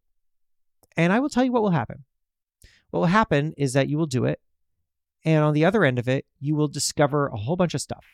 And 0.95 1.13
I 1.13 1.19
will 1.19 1.29
tell 1.29 1.43
you 1.43 1.51
what 1.51 1.61
will 1.61 1.69
happen. 1.69 2.03
What 2.89 3.01
will 3.01 3.07
happen 3.07 3.53
is 3.57 3.73
that 3.73 3.89
you 3.89 3.97
will 3.97 4.07
do 4.07 4.25
it. 4.25 4.39
And 5.23 5.43
on 5.43 5.53
the 5.53 5.65
other 5.65 5.83
end 5.83 5.99
of 5.99 6.07
it, 6.07 6.25
you 6.39 6.55
will 6.55 6.67
discover 6.67 7.27
a 7.27 7.37
whole 7.37 7.55
bunch 7.55 7.73
of 7.73 7.81
stuff. 7.81 8.05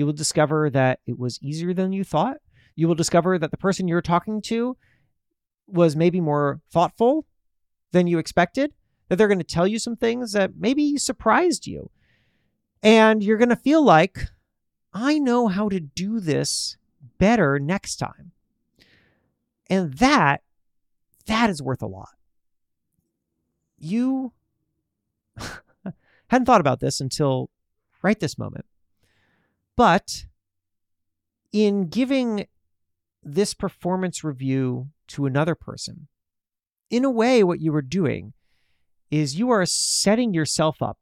You 0.00 0.06
will 0.06 0.14
discover 0.14 0.70
that 0.70 1.00
it 1.06 1.18
was 1.18 1.38
easier 1.42 1.74
than 1.74 1.92
you 1.92 2.04
thought. 2.04 2.38
You 2.74 2.88
will 2.88 2.94
discover 2.94 3.38
that 3.38 3.50
the 3.50 3.58
person 3.58 3.86
you're 3.86 4.00
talking 4.00 4.40
to 4.46 4.78
was 5.66 5.94
maybe 5.94 6.22
more 6.22 6.62
thoughtful 6.72 7.26
than 7.92 8.06
you 8.06 8.16
expected, 8.16 8.72
that 9.10 9.16
they're 9.16 9.28
going 9.28 9.36
to 9.36 9.44
tell 9.44 9.66
you 9.66 9.78
some 9.78 9.96
things 9.96 10.32
that 10.32 10.52
maybe 10.56 10.96
surprised 10.96 11.66
you. 11.66 11.90
And 12.82 13.22
you're 13.22 13.36
going 13.36 13.50
to 13.50 13.56
feel 13.56 13.84
like, 13.84 14.20
I 14.94 15.18
know 15.18 15.48
how 15.48 15.68
to 15.68 15.80
do 15.80 16.18
this 16.18 16.78
better 17.18 17.58
next 17.58 17.96
time. 17.96 18.32
And 19.68 19.92
that, 19.98 20.42
that 21.26 21.50
is 21.50 21.60
worth 21.60 21.82
a 21.82 21.86
lot 21.86 22.14
you 23.76 24.32
hadn't 26.28 26.46
thought 26.46 26.62
about 26.62 26.80
this 26.80 27.00
until 27.00 27.50
right 28.02 28.18
this 28.18 28.38
moment. 28.38 28.64
But 29.80 30.26
in 31.54 31.88
giving 31.88 32.46
this 33.22 33.54
performance 33.54 34.22
review 34.22 34.88
to 35.08 35.24
another 35.24 35.54
person, 35.54 36.08
in 36.90 37.02
a 37.02 37.10
way, 37.10 37.42
what 37.42 37.60
you 37.60 37.74
are 37.74 37.80
doing 37.80 38.34
is 39.10 39.38
you 39.38 39.48
are 39.50 39.64
setting 39.64 40.34
yourself 40.34 40.82
up 40.82 40.98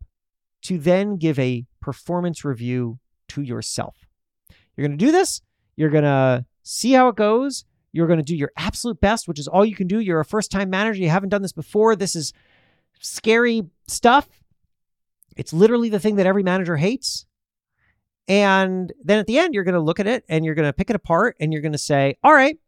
to 0.63 0.79
then 0.79 1.17
give 1.17 1.41
a 1.41 1.67
performance 1.81 2.45
review 2.45 3.01
to 3.31 3.43
yourself. 3.43 4.07
You're 4.77 4.87
going 4.87 4.97
to 4.97 5.05
do 5.05 5.11
this. 5.11 5.43
You're 5.75 5.91
going 5.91 6.05
to 6.05 6.47
see 6.63 6.93
how 6.93 7.09
it 7.09 7.17
goes. 7.17 7.65
You're 7.91 8.07
going 8.07 8.21
to 8.21 8.25
do 8.25 8.37
your 8.37 8.53
absolute 8.57 9.01
best, 9.01 9.27
which 9.27 9.41
is 9.41 9.49
all 9.49 9.65
you 9.65 9.75
can 9.75 9.89
do. 9.89 9.99
You're 9.99 10.21
a 10.21 10.25
first 10.25 10.53
time 10.53 10.71
manager. 10.71 11.03
You 11.03 11.11
haven't 11.11 11.31
done 11.31 11.43
this 11.43 11.51
before. 11.51 11.97
This 11.97 12.15
is 12.15 12.33
scary 13.01 13.65
stuff. 13.89 14.29
It's 15.37 15.53
literally 15.53 15.89
the 15.89 15.99
thing 15.99 16.15
that 16.15 16.27
every 16.27 16.45
manager 16.45 16.77
hates. 16.77 17.25
And 18.29 18.93
then 19.03 19.19
at 19.19 19.27
the 19.27 19.39
end, 19.39 19.55
you're 19.55 19.65
going 19.65 19.75
to 19.75 19.81
look 19.81 19.99
at 19.99 20.07
it 20.07 20.23
and 20.29 20.45
you're 20.45 20.55
going 20.55 20.69
to 20.69 20.73
pick 20.75 20.91
it 20.91 20.97
apart 20.97 21.37
and 21.41 21.51
you're 21.51 21.63
going 21.63 21.73
to 21.73 21.79
say, 21.79 22.17
all 22.23 22.33
right, 22.33 22.59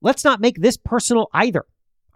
let's 0.00 0.24
not 0.24 0.40
make 0.40 0.60
this 0.60 0.78
personal 0.78 1.28
either. 1.34 1.66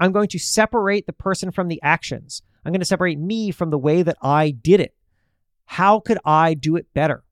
I'm 0.01 0.13
going 0.13 0.29
to 0.29 0.39
separate 0.39 1.07
the 1.07 1.13
person 1.13 1.51
from 1.51 1.69
the 1.69 1.81
actions. 1.83 2.43
I'm 2.65 2.73
going 2.73 2.81
to 2.81 2.87
separate 2.87 3.19
me 3.19 3.51
from 3.51 3.71
the 3.71 3.79
way 3.79 4.03
that 4.03 4.17
I 4.23 4.51
did 4.51 4.81
it. 4.81 4.95
How 5.67 6.01
could 6.01 6.19
I 6.25 6.55
do 6.55 6.77
it 6.77 6.93
better? 6.95 7.23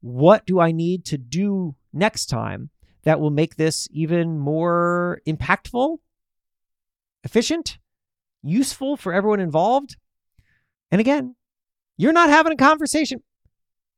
What 0.00 0.46
do 0.46 0.58
I 0.58 0.72
need 0.72 1.04
to 1.06 1.18
do 1.18 1.76
next 1.92 2.26
time 2.26 2.70
that 3.04 3.20
will 3.20 3.30
make 3.30 3.56
this 3.56 3.88
even 3.92 4.38
more 4.38 5.20
impactful, 5.26 5.98
efficient, 7.22 7.78
useful 8.42 8.96
for 8.96 9.12
everyone 9.12 9.40
involved? 9.40 9.96
And 10.90 11.00
again, 11.00 11.36
you're 11.96 12.12
not 12.12 12.30
having 12.30 12.52
a 12.52 12.56
conversation. 12.56 13.22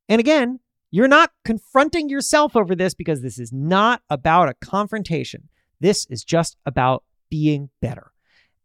And 0.08 0.20
again, 0.20 0.60
you're 0.90 1.08
not 1.08 1.32
confronting 1.44 2.08
yourself 2.08 2.56
over 2.56 2.74
this 2.74 2.94
because 2.94 3.20
this 3.20 3.38
is 3.38 3.52
not 3.52 4.02
about 4.08 4.48
a 4.48 4.54
confrontation. 4.54 5.48
This 5.80 6.06
is 6.06 6.24
just 6.24 6.56
about 6.64 7.04
being 7.30 7.70
better. 7.80 8.12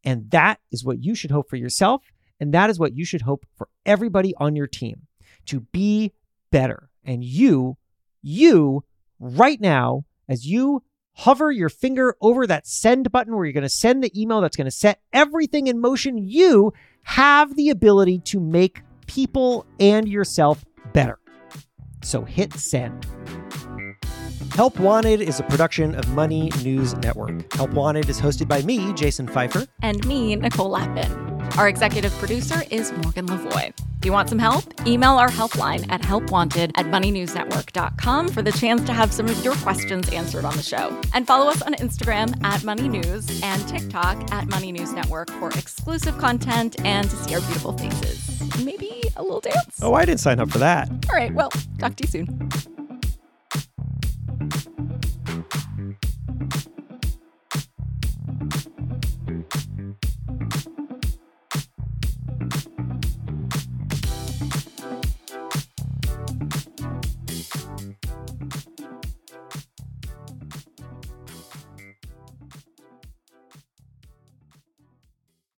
And 0.04 0.32
that 0.32 0.60
is 0.72 0.84
what 0.84 1.04
you 1.04 1.16
should 1.16 1.32
hope 1.32 1.50
for 1.50 1.58
yourself. 1.58 2.04
And 2.40 2.54
that 2.54 2.70
is 2.70 2.80
what 2.80 2.96
you 2.96 3.06
should 3.06 3.22
hope 3.22 3.46
for 3.56 3.68
everybody 3.86 4.34
on 4.38 4.56
your 4.56 4.68
team 4.68 5.08
to 5.48 5.62
be 5.62 6.14
better. 6.52 6.90
And 7.04 7.24
you, 7.24 7.78
you, 8.22 8.84
right 9.20 9.60
now, 9.60 10.06
as 10.28 10.46
you 10.46 10.84
hover 11.16 11.52
your 11.52 11.70
finger 11.70 12.16
over 12.22 12.48
that 12.48 12.66
send 12.66 13.12
button 13.12 13.36
where 13.36 13.46
you're 13.46 13.54
going 13.54 13.64
to 13.64 13.70
send 13.70 14.04
the 14.04 14.20
email 14.20 14.42
that's 14.42 14.58
going 14.58 14.66
to 14.66 14.72
set 14.72 15.00
everything 15.12 15.68
in 15.68 15.80
motion, 15.80 16.18
you 16.18 16.74
have 17.04 17.56
the 17.56 17.70
ability 17.70 18.20
to 18.20 18.40
make 18.40 18.82
people 19.08 19.66
and 19.80 20.08
yourself 20.08 20.66
better. 20.94 21.20
So 22.04 22.24
hit 22.24 22.54
send. 22.54 23.06
Help 24.56 24.80
Wanted 24.80 25.22
is 25.22 25.40
a 25.40 25.44
production 25.44 25.96
of 25.96 26.08
Money 26.10 26.52
News 26.64 26.96
Network. 26.98 27.52
Help 27.54 27.72
Wanted 27.72 28.08
is 28.08 28.22
hosted 28.22 28.48
by 28.48 28.62
me, 28.62 28.94
Jason 28.94 29.28
Feifer. 29.28 29.68
And 29.82 30.06
me, 30.06 30.36
Nicole 30.36 30.70
Lapin. 30.70 31.12
Our 31.58 31.68
executive 31.68 32.12
producer 32.14 32.62
is 32.70 32.92
Morgan 33.04 33.28
Lavoie. 33.28 33.74
If 34.04 34.06
you 34.06 34.12
want 34.12 34.28
some 34.28 34.40
help, 34.40 34.66
email 34.86 35.12
our 35.12 35.30
helpline 35.30 35.90
at 35.90 36.02
helpwanted 36.02 36.72
at 36.76 36.88
moneynewsnetwork.com 36.88 38.30
for 38.30 38.42
the 38.42 38.52
chance 38.52 38.84
to 38.86 38.92
have 38.92 39.14
some 39.14 39.28
of 39.28 39.44
your 39.46 39.56
questions 39.56 40.10
answered 40.10 40.46
on 40.46 40.58
the 40.58 40.64
show. 40.64 41.00
And 41.14 41.26
follow 41.26 41.50
us 41.50 41.62
on 41.62 41.74
Instagram 41.76 42.44
at 42.44 42.64
Money 42.64 42.90
News 42.90 43.42
and 43.42 43.68
TikTok 43.68 44.32
at 44.32 44.50
Money 44.50 44.72
News 44.72 44.92
Network 44.94 45.30
for 45.32 45.50
exclusive 45.50 46.18
content 46.18 46.84
and 46.86 47.10
to 47.10 47.16
see 47.16 47.34
our 47.34 47.42
beautiful 47.42 47.78
faces. 47.78 48.64
Maybe 48.64 49.03
a 49.16 49.24
little 49.24 49.40
dance. 49.42 49.80
Oh, 49.82 49.94
I 49.94 50.06
didn't 50.06 50.20
sign 50.20 50.40
up 50.40 50.50
for 50.50 50.60
that. 50.60 50.90
All 51.10 51.16
right, 51.16 51.34
well, 51.34 51.50
talk 51.80 51.96
to 51.96 52.04
you 52.04 52.10
soon. 52.10 52.73